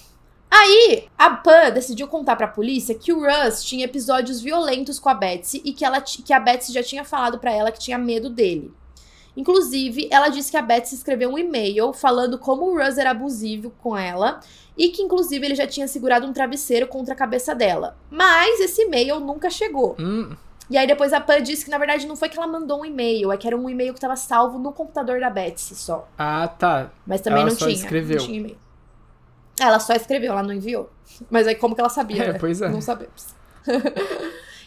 [0.50, 5.14] aí a Pan decidiu contar pra polícia que o Russ tinha episódios violentos com a
[5.14, 8.30] Betsy e que, ela, que a Betsy já tinha falado pra ela que tinha medo
[8.30, 8.72] dele.
[9.36, 13.70] Inclusive, ela disse que a Betsy escreveu um e-mail falando como o Russ era abusivo
[13.82, 14.40] com ela
[14.76, 17.96] e que, inclusive, ele já tinha segurado um travesseiro contra a cabeça dela.
[18.10, 19.96] Mas esse e-mail nunca chegou.
[19.98, 20.30] Hum,
[20.70, 22.84] E aí depois a Pan disse que na verdade não foi que ela mandou um
[22.84, 26.08] e-mail, é que era um e-mail que tava salvo no computador da Betsy só.
[26.16, 26.90] Ah, tá.
[27.06, 27.76] Mas também Ela não só tinha.
[27.76, 28.18] escreveu.
[28.18, 28.58] Não tinha e-mail.
[29.60, 30.90] Ela só escreveu, ela não enviou.
[31.30, 32.24] Mas aí como que ela sabia?
[32.24, 32.38] É, né?
[32.38, 32.68] pois é.
[32.68, 33.34] Não sabemos.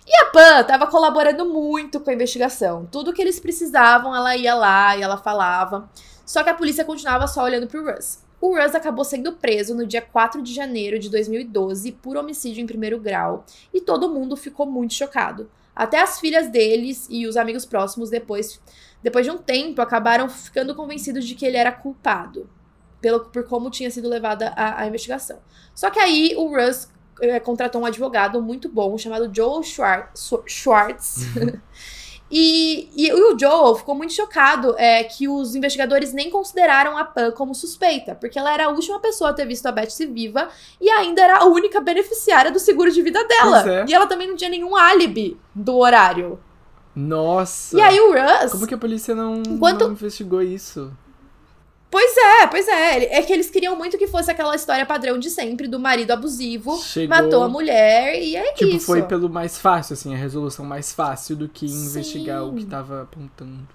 [0.08, 2.88] e a Pan tava colaborando muito com a investigação.
[2.89, 5.89] Tudo que eles precisavam, ela ia lá e ela falava.
[6.26, 8.20] Só que a polícia continuava só olhando pro Russ.
[8.39, 12.65] O Russ acabou sendo preso no dia 4 de janeiro de 2012 por homicídio em
[12.65, 15.52] primeiro grau e todo mundo ficou muito chocado.
[15.76, 18.62] Até as filhas deles e os amigos próximos depois,
[19.04, 22.50] depois de um tempo acabaram ficando convencidos de que ele era culpado
[23.02, 25.39] pelo, por como tinha sido levada a, a investigação.
[25.76, 26.89] Só que aí o Russ
[27.21, 30.32] eh, contratou um advogado muito bom chamado Joel Schwartz.
[30.45, 31.25] Schwartz.
[32.30, 37.32] E, e o Joel ficou muito chocado é, que os investigadores nem consideraram a Pan
[37.32, 40.49] como suspeita, porque ela era a última pessoa a ter visto a Betsy viva
[40.80, 43.71] e ainda era a única beneficiária do seguro de vida dela.
[43.71, 43.86] É.
[43.88, 46.38] E ela também não tinha nenhum álibi do horário.
[46.93, 47.77] Nossa.
[47.77, 48.51] E aí o Russ.
[48.51, 50.91] Como que a polícia não, Enquanto- não investigou isso?
[51.89, 53.15] Pois é, pois é.
[53.17, 56.78] É que eles queriam muito que fosse aquela história padrão de sempre do marido abusivo,
[56.80, 58.86] Chegou- matou a mulher e é Tipo, isso.
[58.86, 61.86] foi pelo mais fácil, assim, a resolução mais fácil do que Sim.
[61.86, 63.67] investigar o que tava apontando.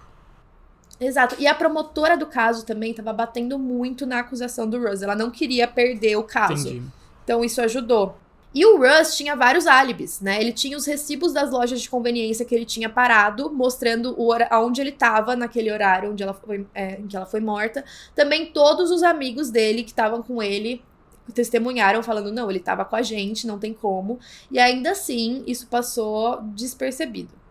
[1.00, 1.34] Exato.
[1.38, 5.02] E a promotora do caso também tava batendo muito na acusação do Russ.
[5.02, 6.68] Ela não queria perder o caso.
[6.68, 6.82] Entendi.
[7.24, 8.16] Então isso ajudou.
[8.54, 10.40] E o Russ tinha vários álibis, né?
[10.40, 14.32] Ele tinha os recibos das lojas de conveniência que ele tinha parado, mostrando o
[14.78, 17.84] ele estava naquele horário onde ela foi, é, em que ela foi morta.
[18.14, 20.82] Também todos os amigos dele que estavam com ele
[21.34, 24.18] testemunharam, falando: não, ele estava com a gente, não tem como.
[24.50, 27.41] E ainda assim, isso passou despercebido.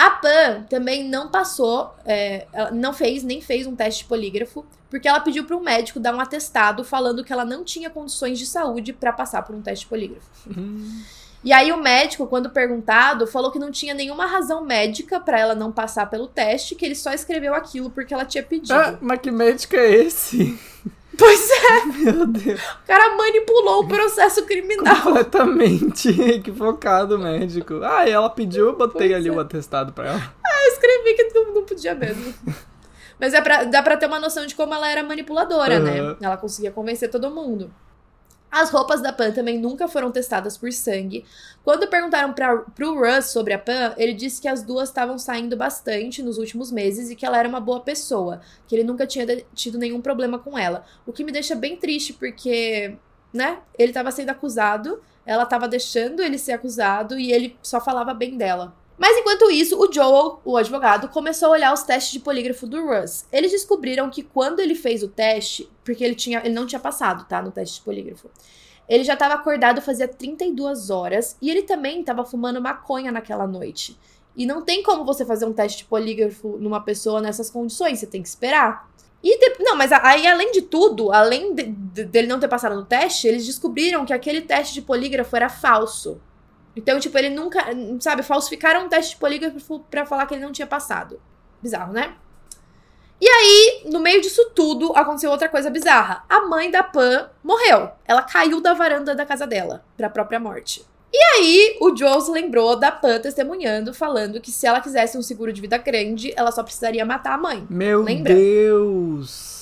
[0.00, 5.06] A Pan também não passou, é, não fez, nem fez um teste de polígrafo, porque
[5.06, 8.46] ela pediu para um médico dar um atestado falando que ela não tinha condições de
[8.46, 10.26] saúde para passar por um teste de polígrafo.
[10.48, 11.02] Hum,
[11.44, 15.54] E aí o médico, quando perguntado, falou que não tinha nenhuma razão médica para ela
[15.54, 18.72] não passar pelo teste, que ele só escreveu aquilo porque ela tinha pedido.
[18.72, 20.58] Ah, mas que médico é esse?
[21.18, 22.60] Pois é, Meu Deus.
[22.60, 24.96] o cara manipulou o processo criminal.
[25.02, 27.80] Completamente equivocado médico.
[27.82, 29.32] Ah, e ela pediu, eu botei Pois ali é.
[29.32, 30.20] o atestado pra ela.
[30.64, 32.32] Eu escrevi que não, não podia mesmo.
[33.18, 36.00] Mas é pra, dá pra ter uma noção de como ela era manipuladora, né?
[36.00, 36.16] Aham.
[36.22, 37.70] Ela conseguia convencer todo mundo.
[38.50, 41.24] As roupas da Pan também nunca foram testadas por sangue.
[41.62, 45.56] Quando perguntaram pra, pro Russ sobre a Pan, ele disse que as duas estavam saindo
[45.56, 49.24] bastante nos últimos meses e que ela era uma boa pessoa, que ele nunca tinha
[49.54, 50.84] tido nenhum problema com ela.
[51.06, 52.96] O que me deixa bem triste, porque,
[53.32, 58.12] né, ele tava sendo acusado, ela tava deixando ele ser acusado e ele só falava
[58.12, 58.74] bem dela.
[59.00, 62.84] Mas enquanto isso, o Joel, o advogado, começou a olhar os testes de polígrafo do
[62.86, 63.24] Russ.
[63.32, 67.24] Eles descobriram que quando ele fez o teste, porque ele, tinha, ele não tinha passado,
[67.26, 68.28] tá, no teste de polígrafo.
[68.86, 73.98] Ele já estava acordado fazia 32 horas e ele também estava fumando maconha naquela noite.
[74.36, 78.06] E não tem como você fazer um teste de polígrafo numa pessoa nessas condições, você
[78.06, 78.86] tem que esperar.
[79.24, 82.76] E de- não, mas aí além de tudo, além de- de- dele não ter passado
[82.76, 86.20] no teste, eles descobriram que aquele teste de polígrafo era falso.
[86.74, 87.64] Então, tipo, ele nunca,
[88.00, 91.20] sabe, falsificaram um teste de polígrafo pra falar que ele não tinha passado.
[91.62, 92.14] Bizarro, né?
[93.20, 96.24] E aí, no meio disso tudo, aconteceu outra coisa bizarra.
[96.26, 97.90] A mãe da Pan morreu.
[98.06, 100.86] Ela caiu da varanda da casa dela pra própria morte.
[101.12, 105.22] E aí, o Joel se lembrou da Pan testemunhando, falando que se ela quisesse um
[105.22, 107.66] seguro de vida grande, ela só precisaria matar a mãe.
[107.68, 108.34] Meu Lembra?
[108.34, 109.59] Deus.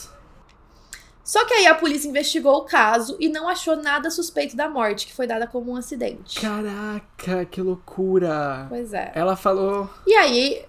[1.28, 5.06] Só que aí a polícia investigou o caso e não achou nada suspeito da morte,
[5.06, 6.40] que foi dada como um acidente.
[6.40, 8.64] Caraca, que loucura.
[8.70, 9.12] Pois é.
[9.14, 9.90] Ela falou.
[10.06, 10.64] E aí,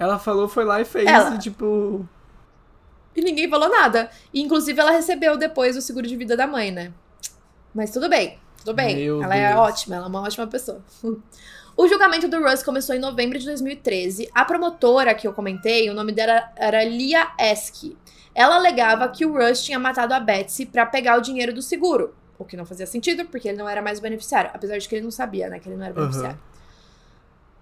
[0.00, 1.06] Ela falou, foi lá e fez.
[1.06, 1.36] Ela.
[1.36, 2.04] E, tipo.
[3.14, 4.10] E ninguém falou nada.
[4.34, 6.92] E, inclusive, ela recebeu depois o seguro de vida da mãe, né?
[7.72, 8.96] Mas tudo bem, tudo bem.
[8.96, 9.60] Meu ela é Deus.
[9.60, 10.82] ótima, ela é uma ótima pessoa.
[11.76, 14.28] O julgamento do Russ começou em novembro de 2013.
[14.34, 17.96] A promotora que eu comentei, o nome dela era Lia Esky.
[18.40, 22.14] Ela alegava que o Russ tinha matado a Betsy pra pegar o dinheiro do seguro.
[22.38, 24.50] O que não fazia sentido, porque ele não era mais beneficiário.
[24.54, 26.38] Apesar de que ele não sabia, né, que ele não era beneficiário.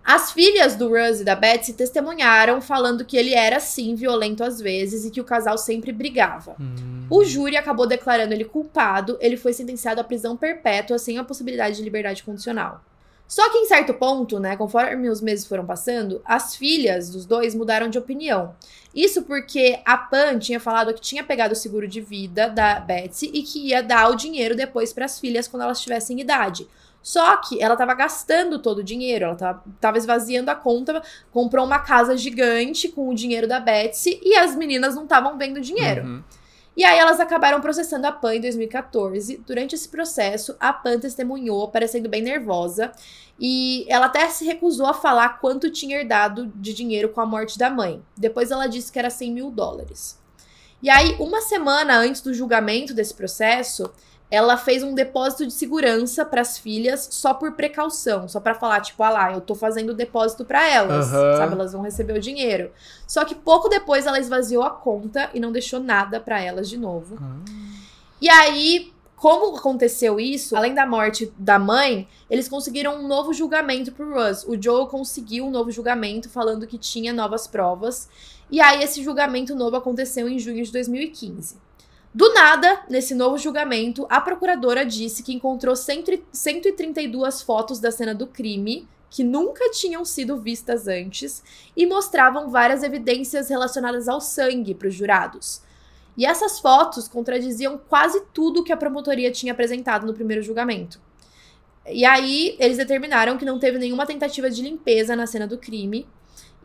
[0.05, 4.61] As filhas do Russ e da Betsy testemunharam falando que ele era sim violento às
[4.61, 6.55] vezes e que o casal sempre brigava.
[6.61, 11.25] hum, O júri acabou declarando ele culpado, ele foi sentenciado à prisão perpétua sem a
[11.25, 12.81] possibilidade de liberdade condicional.
[13.29, 17.55] Só que em certo ponto, né, conforme os meses foram passando, as filhas dos dois
[17.55, 18.57] mudaram de opinião.
[18.95, 23.31] Isso porque a Pan tinha falado que tinha pegado o seguro de vida da Betsy
[23.35, 26.67] e que ia dar o dinheiro depois para as filhas quando elas tivessem idade.
[27.03, 31.65] Só que ela tava gastando todo o dinheiro, ela tava, tava esvaziando a conta, comprou
[31.65, 36.03] uma casa gigante com o dinheiro da Betsy e as meninas não estavam vendo dinheiro.
[36.03, 36.23] uhum.
[36.79, 39.39] E aí elas acabaram processando a Pan em 2014.
[39.45, 42.93] Durante esse processo, a Pan testemunhou, parecendo bem nervosa,
[43.37, 47.59] e ela até se recusou a falar quanto tinha herdado de dinheiro com a morte
[47.59, 48.01] da mãe.
[48.17, 50.21] Depois ela disse que era 100 mil dólares.
[50.81, 53.93] E aí, uma semana antes do julgamento desse processo,
[54.31, 58.81] ela fez um depósito de segurança para as filhas só por precaução, só para falar
[58.81, 61.37] tipo, ah lá, eu tô fazendo depósito para elas, Aham.
[61.37, 61.53] sabe?
[61.55, 62.71] Elas vão receber o dinheiro.
[63.07, 66.77] Só que pouco depois ela esvaziou a conta e não deixou nada para elas de
[66.77, 67.19] novo.
[68.21, 73.93] E aí, como aconteceu isso, além da morte da mãe, eles conseguiram um novo julgamento
[73.93, 74.45] pro Russ.
[74.45, 78.09] O Joe conseguiu um novo julgamento falando que tinha novas provas.
[78.51, 81.68] E aí esse julgamento novo aconteceu em junho de 2015.
[82.15, 88.15] Do nada, nesse novo julgamento, a procuradora disse que encontrou 100 132 fotos da cena
[88.15, 91.43] do crime que nunca tinham sido vistas antes
[91.77, 95.63] e mostravam várias evidências relacionadas ao sangue para os jurados.
[96.17, 101.01] E essas fotos contradiziam quase tudo que a promotoria tinha apresentado no primeiro julgamento.
[101.87, 106.07] E aí, eles determinaram que não teve nenhuma tentativa de limpeza na cena do crime.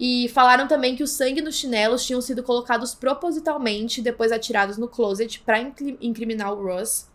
[0.06, 4.78] E falaram também que o sangue nos chinelos tinham sido colocados propositalmente e depois atirados
[4.78, 5.62] no closet para
[6.02, 7.08] incriminar o Ross.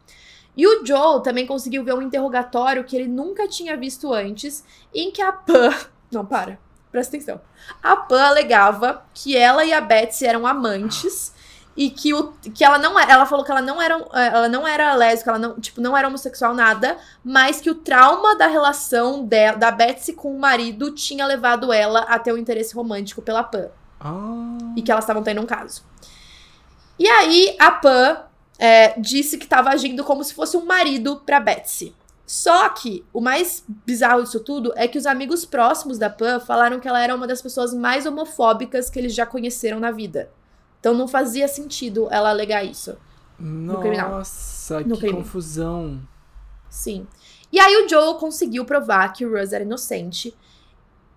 [0.57, 5.11] E o Joe também conseguiu ver um interrogatório que ele nunca tinha visto antes, em
[5.11, 5.69] que a Pan.
[6.11, 6.59] Não, para.
[6.91, 7.39] Presta atenção.
[7.83, 11.35] A Pan alegava que ela e a Betsy eram amantes
[11.79, 13.13] e que, o, que ela não era.
[13.13, 16.09] Ela falou que ela não era, ela não era lésbica, ela não, tipo, não era
[16.09, 21.25] homossexual, nada, mas que o trauma da relação de, da Betsy com o marido tinha
[21.25, 23.69] levado ela a ter um interesse romântico pela Pan.
[24.01, 24.59] Ah.
[24.77, 25.85] E que elas estavam tendo um caso.
[26.99, 28.25] E aí a Pan
[28.59, 31.95] é, disse que estava agindo como se fosse um marido pra Betsy.
[32.27, 36.81] Só que o mais bizarro disso tudo é que os amigos próximos da Pan falaram
[36.81, 40.29] que ela era uma das pessoas mais homofóbicas que eles já conheceram na vida.
[40.81, 42.97] Então não fazia sentido ela alegar isso.
[43.81, 44.11] criminal.
[44.11, 45.17] Nossa, No que crime.
[45.19, 46.01] confusão.
[46.69, 47.07] Sim.
[47.53, 50.37] E aí o Joe conseguiu provar que o Russ era inocente.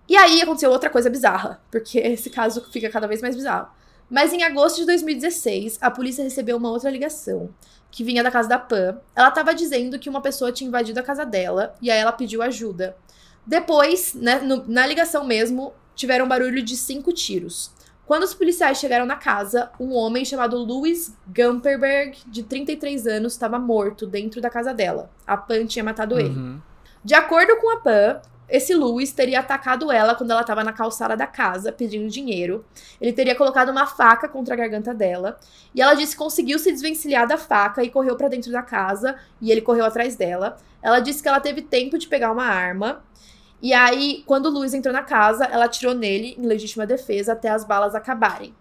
[0.08, 3.68] E aí aconteceu outra coisa bizarra, porque esse caso fica cada vez mais bizarro.
[4.10, 7.48] Mas em agosto de 2016, a polícia recebeu uma outra ligação,
[7.90, 9.00] que vinha da casa da Pam.
[9.16, 12.42] Ela estava dizendo que uma pessoa tinha invadido a casa dela, e aí ela pediu
[12.42, 12.94] ajuda.
[13.46, 17.72] Depois, né, no- na ligação mesmo, tiveram barulho de cinco tiros.
[18.06, 23.58] Quando os policiais chegaram na casa, um homem chamado Louis Gumperberg, de 33 anos, estava
[23.58, 25.10] morto dentro da casa dela.
[25.26, 26.36] A Pam tinha matado ele.
[26.36, 26.60] Uhum.
[27.04, 28.20] De acordo com a Pam,
[28.52, 32.64] esse Louis teria atacado ela quando ela estava na calçada da casa pedindo dinheiro.
[33.00, 35.38] Ele teria colocado uma faca contra a garganta dela.
[35.74, 39.16] E ela disse que conseguiu se desvencilhar da faca e correu para dentro da casa.
[39.40, 40.58] E ele correu atrás dela.
[40.82, 43.02] Ela disse que ela teve tempo de pegar uma arma.
[43.62, 47.48] E aí, quando o Luiz entrou na casa, ela atirou nele em legítima defesa até
[47.48, 48.52] as balas acabarem.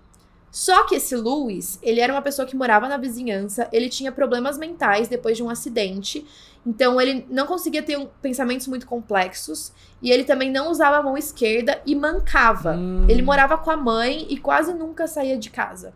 [0.52, 4.58] Só que esse Luiz, ele era uma pessoa que morava na vizinhança, ele tinha problemas
[4.58, 6.28] mentais depois de um acidente,
[6.66, 11.02] então ele não conseguia ter um- pensamentos muito complexos, e ele também não usava a
[11.02, 12.74] mão esquerda e mancava.
[12.74, 13.06] Hum.
[13.10, 15.94] Ele morava com a mãe e quase nunca saía de casa.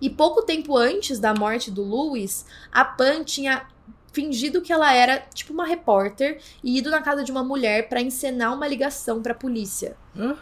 [0.00, 3.66] E pouco tempo antes da morte do Louis, a Pan tinha
[4.18, 8.00] fingido que ela era tipo uma repórter e ido na casa de uma mulher pra
[8.00, 9.96] encenar uma ligação pra polícia.
[10.18, 10.34] Hã?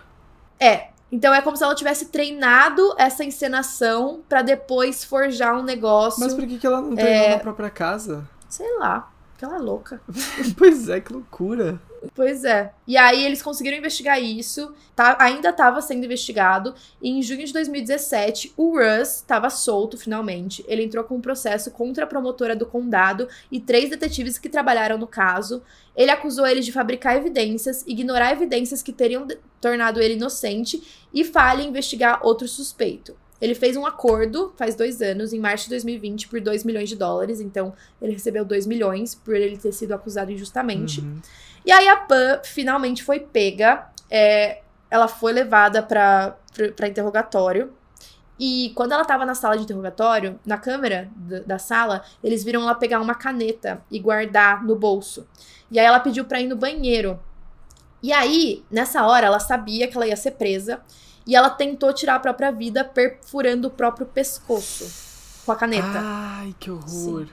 [0.58, 0.88] É.
[1.12, 6.20] Então é como se ela tivesse treinado essa encenação pra depois forjar um negócio.
[6.20, 8.26] Mas por que, que ela não treinou na própria casa?
[8.48, 9.12] Sei lá.
[9.32, 10.00] Porque ela é louca.
[10.56, 11.78] pois é, que loucura.
[12.14, 12.72] Pois é.
[12.86, 17.52] E aí eles conseguiram investigar isso, tá, ainda estava sendo investigado, e em junho de
[17.52, 20.64] 2017, o Russ estava solto finalmente.
[20.68, 24.98] Ele entrou com um processo contra a promotora do condado e três detetives que trabalharam
[24.98, 25.62] no caso.
[25.96, 29.26] Ele acusou eles de fabricar evidências, ignorar evidências que teriam
[29.60, 33.16] tornado ele inocente e falha em investigar outro suspeito.
[33.40, 36.96] Ele fez um acordo faz dois anos, em março de 2020, por 2 milhões de
[36.96, 37.40] dólares.
[37.40, 41.00] Então, ele recebeu 2 milhões por ele ter sido acusado injustamente.
[41.00, 41.20] Uhum.
[41.64, 43.88] E aí a Pan finalmente foi pega.
[44.10, 46.36] é, ela foi levada pra
[46.88, 47.72] interrogatório.
[48.38, 52.62] E quando ela tava na sala de interrogatório, na câmera da, da sala, eles viram
[52.62, 55.26] ela pegar uma caneta e guardar no bolso.
[55.70, 57.18] E aí ela pediu pra ir no banheiro.
[58.02, 60.80] E aí, nessa hora, ela sabia que ela ia ser presa.
[61.26, 64.86] E ela tentou tirar a própria vida perfurando o próprio pescoço
[65.44, 66.00] com a caneta.
[66.02, 67.26] Ai, que horror.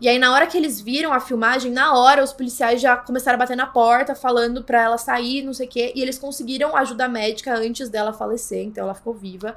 [0.00, 3.36] E aí, na hora que eles viram a filmagem, na hora os policiais já começaram
[3.36, 5.92] a bater na porta, falando pra ela sair, não sei o quê.
[5.94, 9.56] E eles conseguiram ajuda médica antes dela falecer, então ela ficou viva.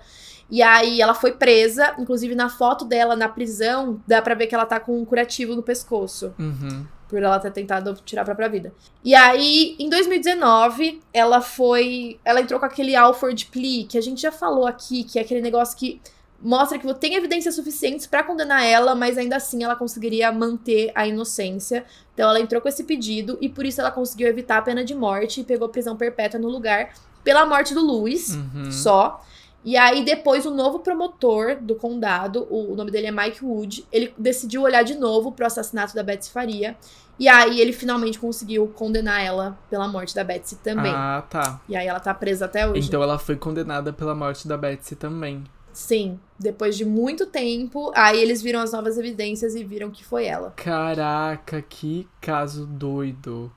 [0.49, 4.55] E aí ela foi presa, inclusive na foto dela na prisão, dá pra ver que
[4.55, 6.33] ela tá com um curativo no pescoço.
[6.39, 6.85] Uhum.
[7.07, 8.73] Por ela ter tentado tirar a própria vida.
[9.03, 12.19] E aí, em 2019, ela foi.
[12.25, 15.41] Ela entrou com aquele Alford Plea, que a gente já falou aqui, que é aquele
[15.41, 16.01] negócio que
[16.41, 21.07] mostra que tem evidências suficientes pra condenar ela, mas ainda assim ela conseguiria manter a
[21.07, 21.83] inocência.
[22.13, 24.93] Então ela entrou com esse pedido e por isso ela conseguiu evitar a pena de
[24.93, 26.93] morte e pegou prisão perpétua no lugar
[27.23, 28.71] pela morte do Lewis Uhum.
[28.71, 29.23] só.
[29.65, 33.85] E aí, depois, o novo promotor do condado, o, o nome dele é Mike Wood,
[33.91, 36.77] ele decidiu olhar de novo pro assassinato da Betsy Faria.
[37.19, 40.93] E aí, ele finalmente conseguiu condenar ela pela morte da Betsy também.
[40.95, 41.59] Ah, tá.
[41.67, 42.87] E aí, ela tá presa até hoje.
[42.87, 45.43] Então ela foi condenada pela morte da Betsy também.
[45.77, 50.25] Sim, depois de muito tempo, aí eles viram as novas evidências e viram que foi
[50.25, 50.51] ela.
[50.55, 53.51] Caraca, que caso doido.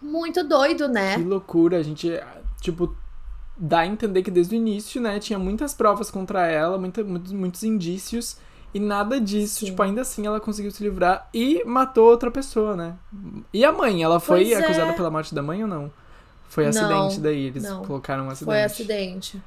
[0.00, 1.16] Muito doido, né?
[1.16, 1.78] Que loucura.
[1.78, 2.08] A gente,
[2.60, 2.96] tipo,
[3.60, 7.32] dá a entender que desde o início, né, tinha muitas provas contra ela, muita, muitos,
[7.32, 8.38] muitos indícios.
[8.72, 9.66] E nada disso, Sim.
[9.66, 12.94] tipo, ainda assim ela conseguiu se livrar e matou outra pessoa, né?
[13.52, 14.64] E a mãe, ela foi Pois é.
[14.64, 15.90] acusada pela morte da mãe ou não?
[16.48, 17.84] Foi Não, acidente daí, eles não.
[17.84, 18.44] colocaram um acidente.
[18.46, 19.42] Foi acidente.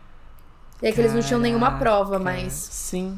[0.81, 2.51] E é que eles não tinham nenhuma prova, mas.
[2.53, 3.17] Sim.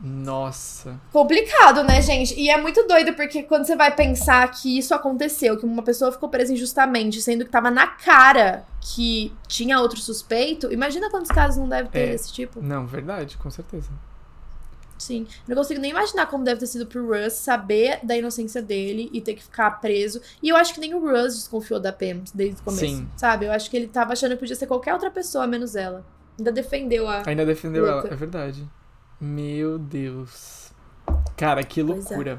[0.00, 0.98] Nossa.
[1.12, 2.38] Complicado, né, gente?
[2.38, 6.10] E é muito doido porque quando você vai pensar que isso aconteceu, que uma pessoa
[6.10, 11.56] ficou presa injustamente, sendo que tava na cara que tinha outro suspeito, imagina quantos casos
[11.56, 12.10] não deve ter É.
[12.12, 12.60] desse tipo.
[12.60, 13.88] Não, verdade, com certeza.
[14.98, 15.26] Sim.
[15.48, 19.22] Não consigo nem imaginar como deve ter sido pro Russ saber da inocência dele e
[19.22, 20.20] ter que ficar preso.
[20.42, 22.84] E eu acho que nem o Russ desconfiou da Pam desde o começo.
[22.84, 23.08] Sim.
[23.16, 23.46] Sabe?
[23.46, 26.04] Eu acho que ele tava achando que podia ser qualquer outra pessoa, menos ela.
[26.38, 27.22] Ainda defendeu a.
[27.26, 28.68] Ainda defendeu ela, é verdade.
[29.18, 30.70] Meu Deus.
[31.36, 32.38] Cara, que Pois é.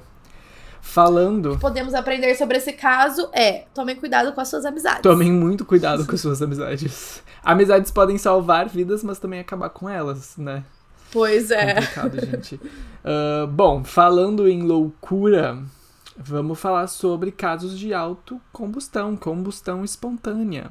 [0.87, 5.01] Falando, Podemos aprender sobre esse caso é tomem cuidado com as suas amizades.
[5.01, 7.21] tomem muito cuidado com suas amizades.
[7.43, 10.63] Amizades podem salvar vidas, mas também acabar com elas, né?
[11.11, 11.73] Pois é.
[11.75, 12.59] Complicado, gente.
[13.03, 15.57] Ah, bom, falando em loucura,
[16.17, 20.69] vamos falar sobre casos de autocombustão, combustão espontânea.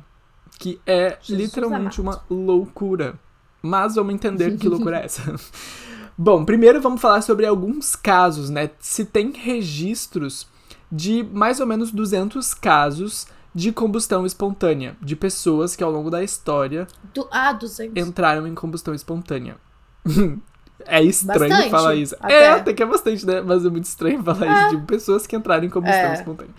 [0.59, 2.25] Que é Jesus literalmente amado.
[2.31, 3.15] uma loucura.
[3.61, 5.23] Mas vamos entender que loucura é essa.
[6.17, 8.71] Bom, primeiro vamos falar sobre alguns casos, né?
[8.79, 10.47] Se tem registros
[10.91, 16.23] de mais ou menos 200 casos de combustão espontânea, de pessoas que ao longo da
[16.23, 17.97] história Du- ah, 200.
[18.05, 19.57] entraram em combustão espontânea.
[20.87, 22.15] é estranho Bastante, falar isso.
[22.21, 22.35] até.
[22.45, 23.41] É, até que é bastante, né?
[23.41, 26.15] Mas é muito estranho falar isso de pessoas que entraram em combustão É.
[26.15, 26.55] espontânea.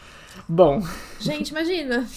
[0.47, 0.81] Bom,
[1.19, 2.07] Gente, imagina.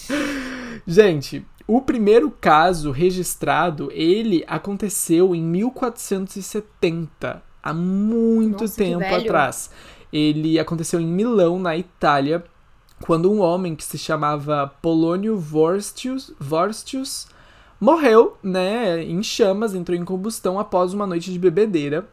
[0.86, 9.70] gente, o primeiro caso registrado, ele aconteceu em 1470, há muito Nossa, tempo atrás.
[10.12, 12.44] Ele aconteceu em Milão, na Itália,
[13.02, 17.28] quando um homem que se chamava Polônio Vorstius, Vorstius
[17.80, 22.08] morreu, né, em chamas, entrou em combustão após uma noite de bebedeira.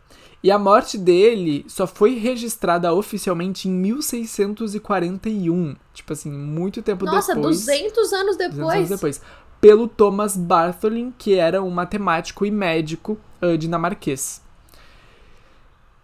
[0.46, 5.76] E a morte dele só foi registrada oficialmente em 1641.
[5.92, 7.62] Tipo assim, muito tempo Nossa, depois.
[7.62, 8.90] 200 anos 200 anos depois.
[8.90, 9.20] depois.
[9.60, 14.40] Pelo Thomas Bartholin, que era um matemático e médico ah, dinamarquês.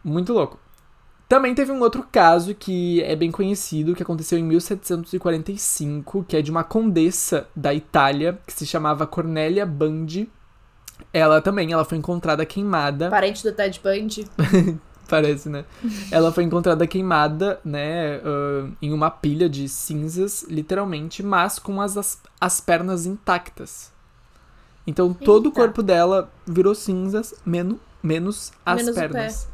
[0.03, 0.59] Muito louco.
[1.29, 6.41] Também teve um outro caso que é bem conhecido, que aconteceu em 1745, que é
[6.41, 10.27] de uma condessa da Itália, que se chamava Cornélia Bandi.
[11.13, 13.09] Ela também, ela foi encontrada queimada.
[13.11, 14.27] Parente do Ted Bundy.
[15.07, 15.65] Parece, né?
[16.09, 21.97] Ela foi encontrada queimada, né, ah, em uma pilha de cinzas, literalmente, mas com as,
[21.97, 23.91] as, as pernas intactas.
[24.87, 29.47] Então todo o corpo dela virou cinzas, menos, menos as Menos pernas.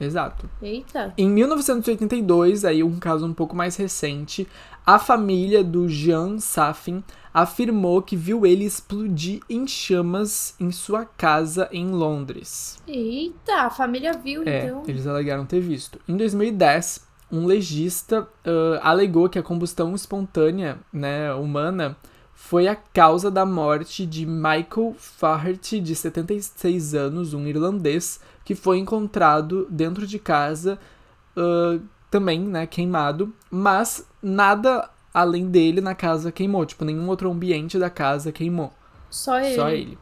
[0.00, 0.48] Exato.
[0.60, 1.14] Eita.
[1.16, 4.48] Em 1982, aí um caso um pouco mais recente,
[4.84, 7.02] a família do Jean Safin
[7.34, 12.78] afirmou que viu ele explodir em chamas em sua casa em Londres.
[12.86, 14.84] Eita, a família viu, É, então.
[14.86, 15.98] eles alegaram ter visto.
[16.08, 21.96] Em 2010, um legista ah, alegou que a combustão espontânea, né, humana,
[22.32, 28.78] foi a causa da morte de Michael Faherty, de 76 anos, um irlandês, que foi
[28.78, 30.78] encontrado dentro de casa,
[31.36, 31.80] ah,
[32.10, 37.88] também, né, queimado, mas nada além dele na casa queimou, tipo, nenhum outro ambiente da
[37.88, 38.72] casa queimou.
[39.08, 39.54] Só ele.
[39.54, 39.98] Só ele.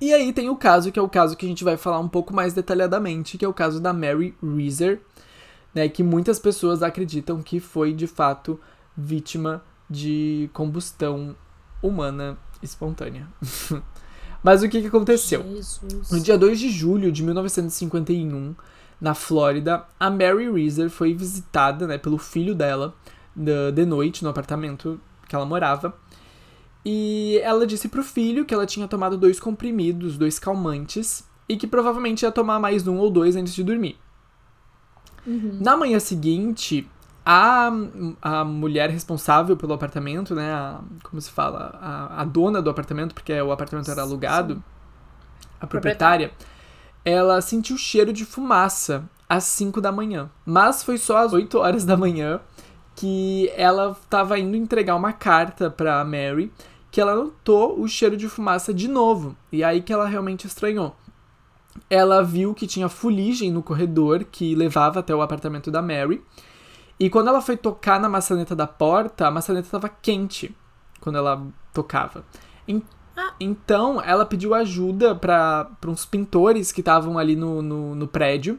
[0.00, 2.08] E aí tem o caso, que é o caso que a gente vai falar um
[2.08, 5.00] pouco mais detalhadamente, que é o caso da Mary Reeser,
[5.72, 8.60] né, que muitas pessoas acreditam que foi de fato
[8.96, 11.36] vítima de combustão
[11.80, 13.28] humana espontânea.
[14.42, 15.42] Mas o que, que aconteceu?
[15.42, 16.10] Jesus.
[16.10, 18.54] No dia 2 de julho de 1951,
[19.00, 22.94] na Flórida, a Mary Reeser foi visitada né, pelo filho dela
[23.72, 25.94] de noite no apartamento que ela morava.
[26.84, 31.66] E ela disse pro filho que ela tinha tomado dois comprimidos, dois calmantes, e que
[31.66, 33.98] provavelmente ia tomar mais um ou dois antes de dormir.
[35.26, 35.58] Uhum.
[35.60, 36.88] Na manhã seguinte,
[37.24, 37.70] a,
[38.22, 40.50] a mulher responsável pelo apartamento, né?
[40.50, 41.78] A, como se fala?
[41.80, 44.08] A, a dona do apartamento, porque o apartamento era Sim.
[44.08, 44.64] alugado,
[45.60, 46.32] a proprietária,
[47.04, 50.30] ela sentiu cheiro de fumaça às 5 da manhã.
[50.46, 52.40] Mas foi só às 8 horas da manhã
[52.98, 56.52] que ela estava indo entregar uma carta para Mary
[56.90, 59.36] que ela notou o cheiro de fumaça de novo.
[59.52, 60.96] E aí que ela realmente estranhou.
[61.88, 66.20] Ela viu que tinha fuligem no corredor que levava até o apartamento da Mary.
[66.98, 70.52] E quando ela foi tocar na maçaneta da porta, a maçaneta estava quente
[71.00, 72.24] quando ela tocava.
[73.16, 73.32] Ah.
[73.38, 78.58] Então ela pediu ajuda para uns pintores que estavam ali no, no, no prédio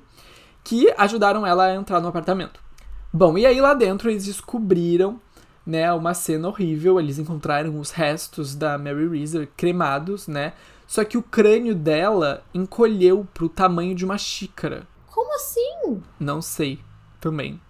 [0.63, 2.68] que ajudaram ela a entrar no apartamento.
[3.11, 5.19] Bom, e aí lá dentro eles descobriram
[5.65, 6.99] né, uma cena horrível.
[6.99, 10.53] Eles encontraram os restos da Mary Reeser cremados, né?
[10.87, 14.87] Só que o crânio dela encolheu pro tamanho de uma xícara.
[15.07, 16.01] Como assim?
[16.19, 16.79] Não sei,
[17.19, 17.61] também.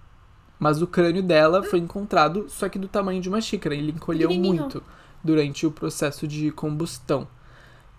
[0.57, 3.75] Mas o crânio dela foi encontrado, só que do tamanho de uma xícara.
[3.75, 4.83] Ele encolheu muito
[5.23, 7.27] durante o processo de combustão.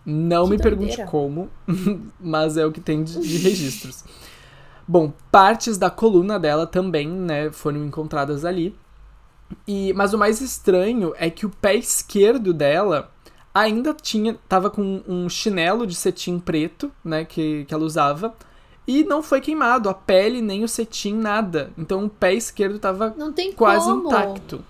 [0.04, 1.10] Não Que me pergunte doideira.
[1.10, 1.50] como,
[2.18, 4.04] mas é o que tem de, de registros.
[4.90, 8.74] Bom, partes da coluna dela também, né, foram encontradas ali.
[9.64, 13.08] E, mas o mais estranho é que o pé esquerdo dela
[13.54, 18.34] ainda tinha, tava com um chinelo de cetim preto, né, que, que ela usava,
[18.84, 21.70] e não foi queimado, a pele nem o cetim, nada.
[21.78, 23.14] Então o pé esquerdo tava
[23.52, 24.08] quase como.
[24.08, 24.64] intacto.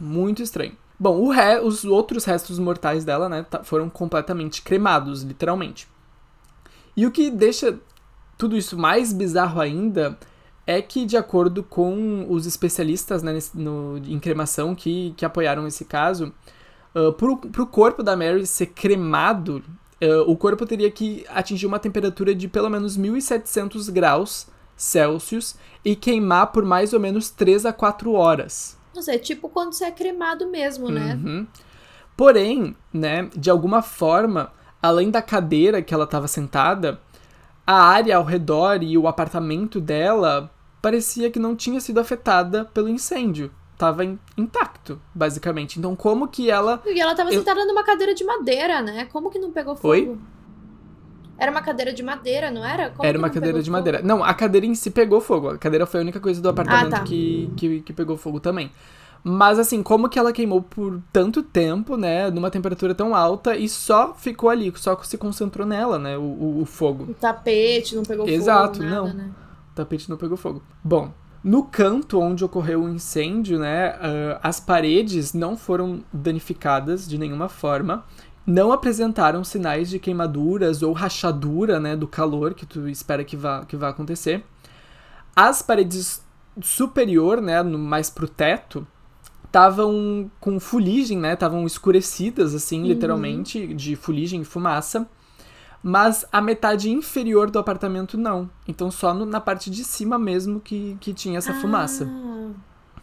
[0.00, 0.72] Muito estranho.
[0.98, 5.86] Bom, o re- os outros restos mortais dela, né, foram completamente cremados, literalmente.
[6.96, 7.78] E o que deixa
[8.38, 10.16] tudo isso mais bizarro ainda
[10.66, 15.84] é que, de acordo com os especialistas né, no- em cremação que, que apoiaram esse
[15.84, 16.32] caso,
[16.94, 19.62] uh, pro, pro corpo da Mary ser cremado,
[20.02, 25.96] uh, o corpo teria que atingir uma temperatura de pelo menos 1700 graus Celsius e
[25.96, 28.76] queimar por mais ou menos 3 a 4 horas.
[28.94, 31.18] Nossa, é tipo quando você é cremado mesmo, né?
[31.24, 31.46] Uhum.
[32.16, 37.00] Porém, né, de alguma forma, além da cadeira que ela estava sentada,
[37.70, 40.50] a área ao redor e o apartamento dela
[40.80, 43.50] parecia que não tinha sido afetada pelo incêndio.
[43.76, 45.78] Tava in- intacto, basicamente.
[45.78, 46.82] Então, como que ela.
[46.86, 49.04] E ela tava Eu- sentada numa cadeira de madeira, né?
[49.12, 49.88] Como que não pegou fogo?
[49.92, 50.16] Oi?
[51.36, 52.88] Era uma cadeira de madeira, não era?
[52.90, 53.76] Como Era uma cadeira de fogo?
[53.76, 54.00] madeira.
[54.02, 55.50] Não, a cadeira em si pegou fogo.
[55.50, 57.02] A cadeira foi a única coisa do apartamento tá.
[57.04, 58.72] que, que, que pegou fogo também.
[59.22, 62.30] Mas assim, como que ela queimou por tanto tempo, né?
[62.30, 66.16] Numa temperatura tão alta e só ficou ali, só se concentrou nela, né?
[66.16, 67.04] O, o, o fogo.
[67.10, 69.14] O tapete não pegou Exato, fogo, nada, não.
[69.14, 69.30] né?
[69.72, 70.62] O tapete não pegou fogo.
[70.82, 71.12] Bom,
[71.42, 73.96] no canto onde ocorreu o incêndio, né?
[74.00, 78.04] ah, as paredes não foram danificadas de nenhuma forma.
[78.46, 81.94] Não apresentaram sinais de queimaduras ou rachadura, né?
[81.94, 84.44] Do calor que tu espera que vá, que vá acontecer.
[85.36, 86.24] As paredes
[86.62, 87.62] superior, né?
[87.62, 88.86] No, mais pro teto,
[89.48, 91.32] estavam com fuligem, né?
[91.32, 95.08] Estavam escurecidas, assim, literalmente, de fuligem e fumaça.
[95.82, 98.50] Mas a metade inferior do apartamento não.
[98.66, 102.04] Então só no- na parte de cima mesmo que, que tinha essa fumaça.
[102.10, 102.50] Ah,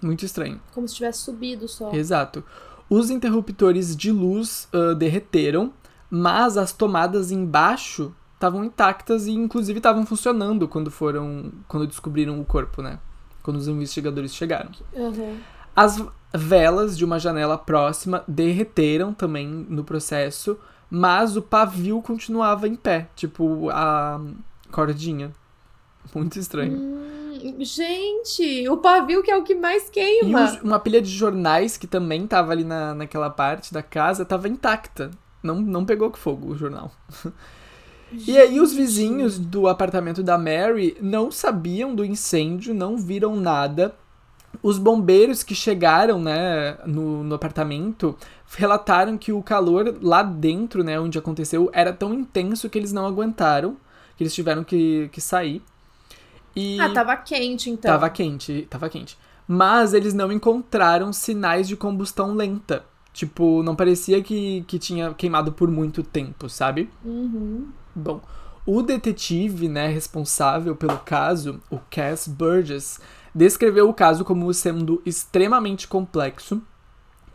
[0.02, 0.60] Muito estranho.
[0.74, 1.92] como se tivesse subido só.
[1.94, 2.44] Exato.
[2.90, 5.74] Os interruptores de luz ah, derreteram,
[6.10, 11.52] mas as tomadas embaixo estavam intactas e inclusive estavam funcionando quando foram.
[11.70, 13.00] quando descobriram o corpo, né?
[13.42, 14.70] Quando os investigadores chegaram.
[14.94, 15.38] Uhum.
[15.74, 16.04] As
[16.38, 20.58] velas de uma janela próxima derreteram também no processo,
[20.90, 24.20] mas o pavio continuava em pé, tipo a
[24.72, 25.32] cordinha.
[26.14, 26.78] Muito estranho.
[26.78, 30.44] Hum, gente, o pavio que é o que mais E queima.
[30.46, 34.48] os- uma pilha de jornais que também tava ali na, naquela parte da casa tava
[34.48, 35.12] intacta.
[35.44, 36.92] Não, não pegou fogo o jornal.
[38.28, 43.96] E aí os vizinhos do apartamento da Mary não sabiam do incêndio, não viram nada.
[44.62, 48.18] Os bombeiros que chegaram, né, no, no apartamento
[48.58, 53.06] relataram que o calor lá dentro, né, onde aconteceu, era tão intenso que eles não
[53.06, 53.78] aguentaram,
[54.18, 55.62] que eles tiveram que, que sair.
[56.56, 57.92] E Ah, tava quente então.
[57.92, 59.18] tava quente, tava quente.
[59.48, 62.84] Mas eles não encontraram sinais de combustão lenta.
[63.14, 66.90] Tipo, não parecia que, que tinha queimado por muito tempo, sabe?
[67.04, 67.70] Uhum.
[67.94, 68.22] Bom,
[68.66, 73.00] o detetive, né, responsável pelo caso, o Cass Burgess,
[73.36, 76.62] descreveu o caso como sendo extremamente complexo.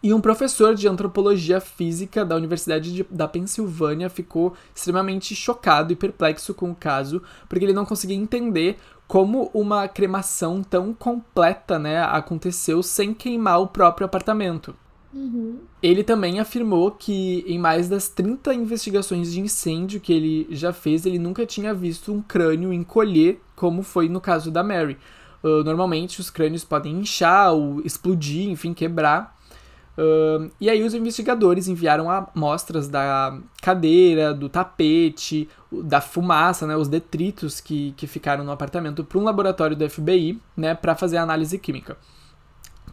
[0.03, 5.97] E um professor de antropologia física da Universidade de- da Pensilvânia ficou extremamente chocado e
[5.97, 12.01] perplexo com o caso, porque ele não conseguia entender como uma cremação tão completa, né,
[12.03, 14.75] aconteceu sem queimar o próprio apartamento.
[15.13, 15.59] Uhum.
[15.83, 21.05] Ele também afirmou que em mais das 30 investigações de incêndio que ele já fez,
[21.05, 24.97] ele nunca tinha visto um crânio encolher, como foi no caso da Mary.
[25.43, 29.39] Uh, normalmente os crânios podem inchar ou explodir, enfim, quebrar.
[29.99, 36.89] Uh, e aí os investigadores enviaram amostras da cadeira, do tapete, da fumaça, né, os
[36.89, 41.59] detritos que, que ficaram no apartamento para um laboratório do FBI, né, para fazer análise
[41.59, 41.99] química.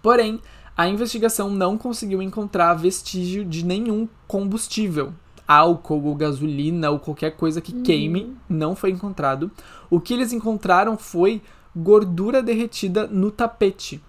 [0.01, 0.41] Porém,
[0.75, 5.13] a investigação não conseguiu encontrar vestígio de nenhum combustível,
[5.47, 8.35] álcool ou gasolina ou qualquer coisa que queime, uhum.
[8.49, 9.49] não foi encontrado.
[9.89, 11.41] O que eles encontraram foi
[11.77, 14.03] gordura derretida no tapete.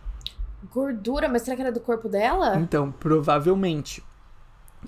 [0.72, 1.28] Gordura?
[1.28, 2.56] Mas será que era do corpo dela?
[2.56, 4.02] Então, provavelmente.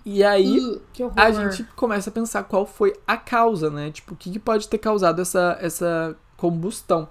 [0.05, 0.81] E aí, uh,
[1.17, 3.91] a gente começa a pensar qual foi a causa, né?
[3.91, 7.09] Tipo, o que, que pode ter causado essa, essa combustão.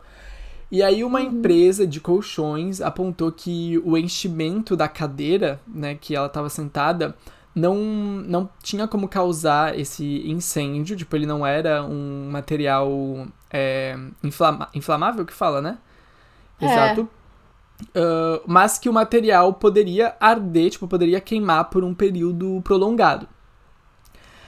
[0.72, 1.26] E aí, uma uhum.
[1.26, 7.16] empresa de colchões apontou que o enchimento da cadeira, né, que ela estava sentada,
[7.60, 10.96] não, não tinha como causar esse incêndio.
[10.96, 15.78] Tipo, ele não era um material é, inflama inflamável, que fala, né?
[16.60, 16.66] É.
[16.66, 17.10] Exato.
[17.82, 23.28] Uh, mas que o material poderia arder, tipo, poderia queimar por um período prolongado.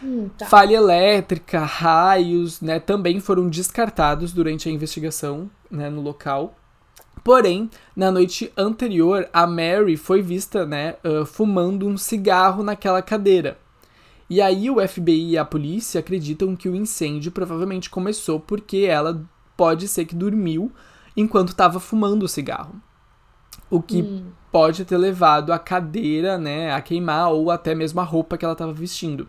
[0.03, 0.45] Hum, tá.
[0.47, 6.55] Falha elétrica, raios, né, também foram descartados durante a investigação né, no local.
[7.23, 13.57] Porém, na noite anterior, a Mary foi vista né, uh, fumando um cigarro naquela cadeira.
[14.29, 19.23] E aí o FBI e a polícia acreditam que o incêndio provavelmente começou porque ela
[19.57, 20.71] pode ser que dormiu
[21.15, 22.81] enquanto estava fumando o cigarro.
[23.69, 24.27] O que hum.
[24.51, 28.53] pode ter levado a cadeira, né, a queimar ou até mesmo a roupa que ela
[28.53, 29.27] estava vestindo.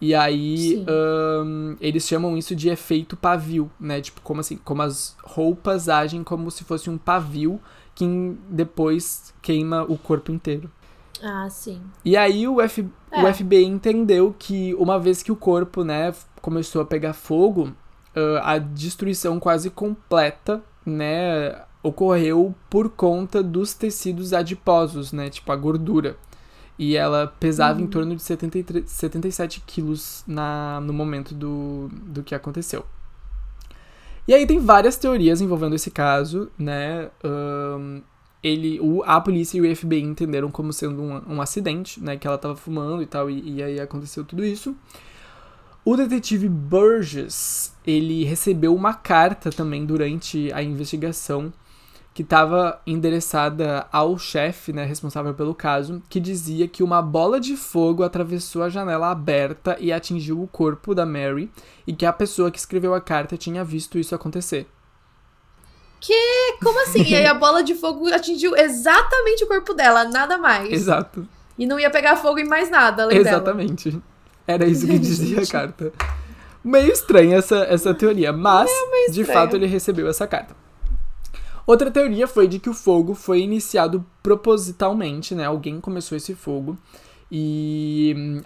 [0.00, 4.00] E aí um, eles chamam isso de efeito pavio, né?
[4.00, 4.56] Tipo, como assim?
[4.58, 7.60] Como as roupas agem como se fosse um pavio
[7.94, 8.06] que
[8.48, 10.70] depois queima o corpo inteiro.
[11.20, 11.80] Ah, sim.
[12.04, 13.22] E aí o, F, é.
[13.22, 17.72] o FBI entendeu que uma vez que o corpo, né, começou a pegar fogo,
[18.16, 25.28] uh, a destruição quase completa, né, ocorreu por conta dos tecidos adiposos, né?
[25.28, 26.16] Tipo a gordura.
[26.78, 27.84] E ela pesava uhum.
[27.84, 32.84] em torno de 73, 77 quilos na, no momento do, do que aconteceu.
[34.28, 37.10] E aí tem várias teorias envolvendo esse caso, né?
[37.24, 38.02] Um,
[38.42, 42.16] ele, o, a polícia e o FBI entenderam como sendo um, um acidente, né?
[42.16, 44.76] Que ela tava fumando e tal, e, e aí aconteceu tudo isso.
[45.84, 51.50] O detetive Burgess, ele recebeu uma carta também durante a investigação
[52.18, 57.56] que estava endereçada ao chefe, né, responsável pelo caso, que dizia que uma bola de
[57.56, 61.48] fogo atravessou a janela aberta e atingiu o corpo da Mary
[61.86, 64.66] e que a pessoa que escreveu a carta tinha visto isso acontecer.
[66.00, 66.56] Que?
[66.60, 67.04] Como assim?
[67.04, 70.72] e aí a bola de fogo atingiu exatamente o corpo dela, nada mais.
[70.72, 71.24] Exato.
[71.56, 73.90] E não ia pegar fogo em mais nada, além Exatamente.
[73.90, 74.02] Dela.
[74.44, 75.92] Era isso que dizia a carta.
[76.64, 78.68] Meio estranha essa, essa teoria, mas
[79.08, 80.56] é de fato ele recebeu essa carta.
[81.68, 85.44] Outra teoria foi de que o fogo foi iniciado propositalmente, né?
[85.44, 86.78] Alguém começou esse fogo
[87.30, 88.40] e hum,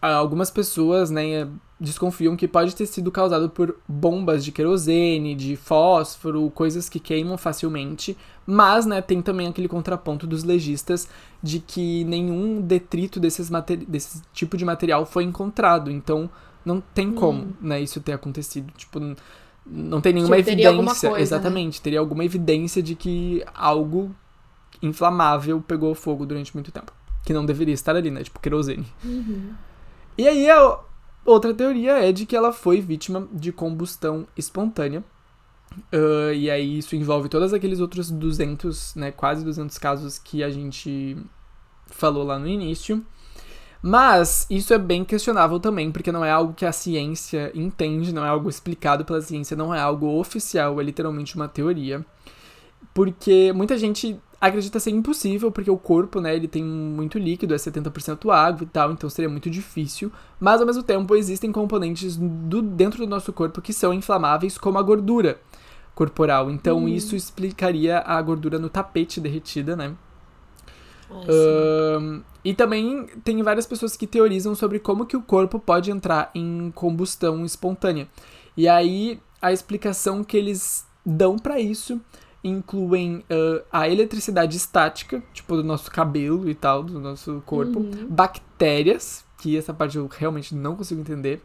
[0.00, 1.46] algumas pessoas, né,
[1.78, 7.36] desconfiam que pode ter sido causado por bombas de querosene, de fósforo, coisas que queimam
[7.36, 11.06] facilmente, mas, né, tem também aquele contraponto dos legistas
[11.42, 13.50] de que nenhum detrito desses
[13.86, 16.30] desse tipo de material foi encontrado, então
[16.64, 17.52] não tem como, hum.
[17.60, 18.98] né, isso ter acontecido, tipo,
[19.66, 20.74] não tem nenhuma tipo, evidência.
[20.74, 21.22] Coisa, né?
[21.22, 21.82] exatamente, né?
[21.82, 24.14] teria alguma evidência de que algo
[24.82, 26.92] inflamável pegou fogo durante muito tempo.
[27.24, 28.22] Que não deveria estar ali, né?
[28.22, 28.86] Tipo querosene.
[29.02, 29.54] Uhum.
[30.18, 30.78] E aí a
[31.24, 35.02] outra teoria é de que ela foi vítima de combustão espontânea.
[35.92, 39.10] Uh, e aí isso envolve todos aqueles outros 200, né?
[39.10, 41.16] Quase 200 casos que a gente
[41.86, 43.04] falou lá no início.
[43.86, 48.24] Mas isso é bem questionável também, porque não é algo que a ciência entende, não
[48.24, 52.02] é algo explicado pela ciência, não é algo oficial, é literalmente uma teoria.
[52.94, 57.58] Porque muita gente acredita ser impossível, porque o corpo, né, ele tem muito líquido, é
[57.58, 60.10] 70% água e tal, então seria muito difícil.
[60.40, 64.78] Mas ao mesmo tempo existem componentes do, dentro do nosso corpo que são inflamáveis, como
[64.78, 65.38] a gordura
[65.94, 66.50] corporal.
[66.50, 66.88] Então hum.
[66.88, 69.94] isso explicaria a gordura no tapete derretida, né?
[71.10, 76.30] Uh, e também tem várias pessoas que teorizam sobre como que o corpo pode entrar
[76.34, 78.08] em combustão espontânea.
[78.56, 82.00] E aí a explicação que eles dão para isso
[82.42, 88.06] incluem uh, a eletricidade estática, tipo do nosso cabelo e tal, do nosso corpo, uhum.
[88.08, 91.42] bactérias, que essa parte eu realmente não consigo entender,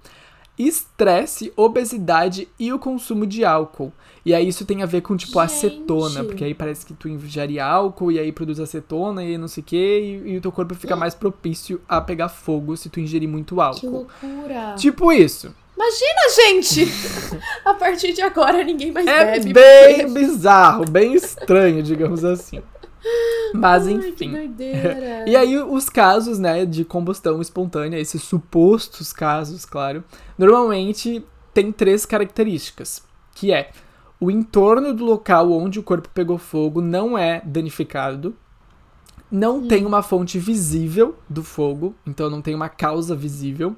[0.59, 3.93] estresse, obesidade e o consumo de álcool.
[4.25, 5.45] E aí isso tem a ver com, tipo, Gente.
[5.45, 9.63] acetona, porque aí parece que tu ingere álcool e aí produz acetona e não sei
[9.63, 12.99] o que, e, e, o teu corpo fica mais propício a pegar fogo se tu
[12.99, 14.07] ingerir muito álcool.
[14.19, 14.75] Que loucura!
[14.75, 15.55] Tipo isso.
[15.75, 16.91] Imagina, gente!
[17.63, 19.51] a partir de agora ninguém mais é bebe.
[19.51, 20.19] É bem porque...
[20.19, 22.61] bizarro, bem estranho, digamos assim.
[23.53, 24.13] Mas Ai, enfim.
[24.13, 25.25] que doideira.
[25.29, 30.03] E aí, os casos, né, de combustão espontânea, esses supostos casos, claro,
[30.37, 33.03] normalmente tem três características,
[33.35, 33.71] que é
[34.19, 38.35] o entorno do local onde o corpo pegou fogo não é danificado,
[39.31, 43.75] não tem uma fonte visível do fogo, então não tem uma causa visível,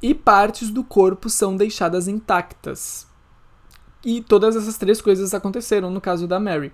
[0.00, 3.06] e partes do corpo são deixadas intactas.
[4.04, 6.72] E todas essas três coisas aconteceram no caso da Mary.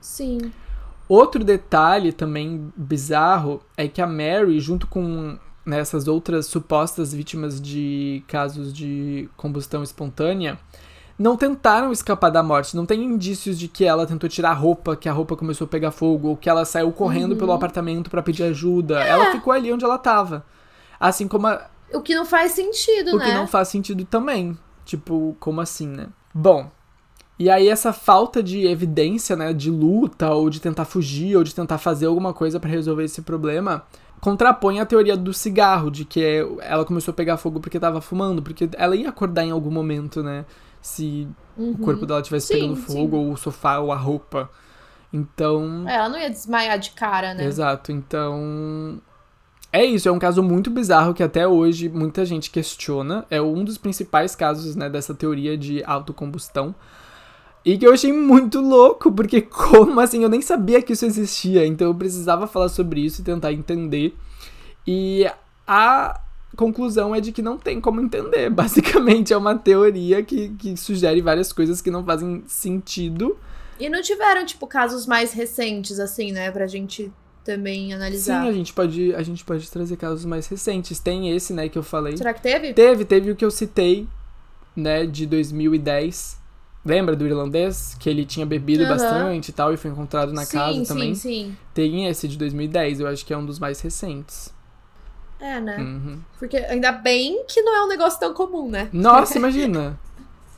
[0.00, 0.52] Sim.
[1.10, 5.36] Outro detalhe também bizarro é que a Mary, junto com
[5.66, 10.56] nessas outras supostas vítimas de casos de combustão espontânea,
[11.18, 12.76] não tentaram escapar da morte.
[12.76, 15.68] Não tem indícios de que ela tentou tirar a roupa, que a roupa começou a
[15.68, 19.02] pegar fogo, ou que ela saiu correndo pelo apartamento pra pedir ajuda.
[19.02, 20.46] Ela ficou ali onde ela tava.
[21.00, 23.24] Assim como a, O que não faz sentido, o né?
[23.24, 24.56] que não faz sentido também.
[24.84, 26.06] Tipo, como assim, né?
[26.32, 26.70] Bom,
[27.40, 31.54] e aí essa falta de evidência, né, de luta, ou de tentar fugir, ou de
[31.54, 33.82] tentar fazer alguma coisa pra resolver esse problema,
[34.20, 36.22] contrapõe a teoria do cigarro, de que
[36.60, 40.22] ela começou a pegar fogo porque tava fumando, porque ela ia acordar em algum momento,
[40.22, 40.44] né?
[40.82, 41.26] Se
[41.56, 41.72] Uhum.
[41.72, 42.82] o corpo dela tivesse Sim, pegando sim.
[42.82, 44.50] fogo, ou o sofá, ou a roupa.
[45.10, 45.88] Então.
[45.88, 47.44] É, ela não ia desmaiar de cara, né?
[47.46, 49.00] Exato, então.
[49.72, 53.24] É isso, é um caso muito bizarro que até hoje muita gente questiona.
[53.30, 56.74] É um dos principais casos, né, dessa teoria de autocombustão.
[57.64, 60.22] E que eu achei muito louco, porque como assim?
[60.22, 64.16] Eu nem sabia que isso existia, então eu precisava falar sobre isso e tentar entender.
[64.86, 65.26] E
[65.66, 66.20] a
[66.56, 68.48] conclusão é de que não tem como entender.
[68.50, 73.38] Basicamente é uma teoria que, que sugere várias coisas que não fazem sentido.
[73.78, 76.50] E não tiveram, tipo, casos mais recentes, assim, né?
[76.50, 77.10] Pra gente
[77.44, 78.42] também analisar.
[78.42, 80.98] Sim, a gente pode, a gente pode trazer casos mais recentes.
[80.98, 82.16] Tem esse, né, que eu falei.
[82.16, 82.74] Será que teve?
[82.74, 84.06] Teve, teve o que eu citei,
[84.76, 86.39] né, de 2010.
[86.84, 87.94] Lembra do irlandês?
[87.98, 88.92] Que ele tinha bebido Aham.
[88.92, 91.14] bastante e tal, e foi encontrado na sim, casa sim, também.
[91.14, 91.56] sim.
[91.74, 94.52] Tem esse de 2010, eu acho que é um dos mais recentes.
[95.38, 95.78] É, né?
[95.78, 96.20] Uhum.
[96.38, 98.88] Porque ainda bem que não é um negócio tão comum, né?
[98.92, 99.98] Nossa, imagina!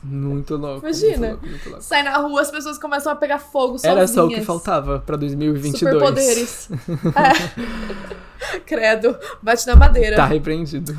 [0.01, 0.85] Muito louco.
[0.85, 1.15] Imagina.
[1.15, 1.83] Muito louco, muito louco.
[1.83, 3.97] Sai na rua, as pessoas começam a pegar fogo sozinhas.
[3.97, 5.79] Era só o que faltava pra 2022.
[5.79, 6.69] Superpoderes.
[8.53, 8.59] é.
[8.65, 9.17] Credo.
[9.41, 10.17] Bate na madeira.
[10.17, 10.97] Tá repreendido.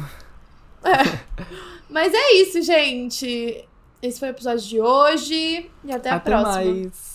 [1.91, 3.69] Mas é isso, gente.
[4.05, 5.71] Esse foi o episódio de hoje.
[5.83, 6.53] E até a Até próxima.
[6.57, 7.14] mais.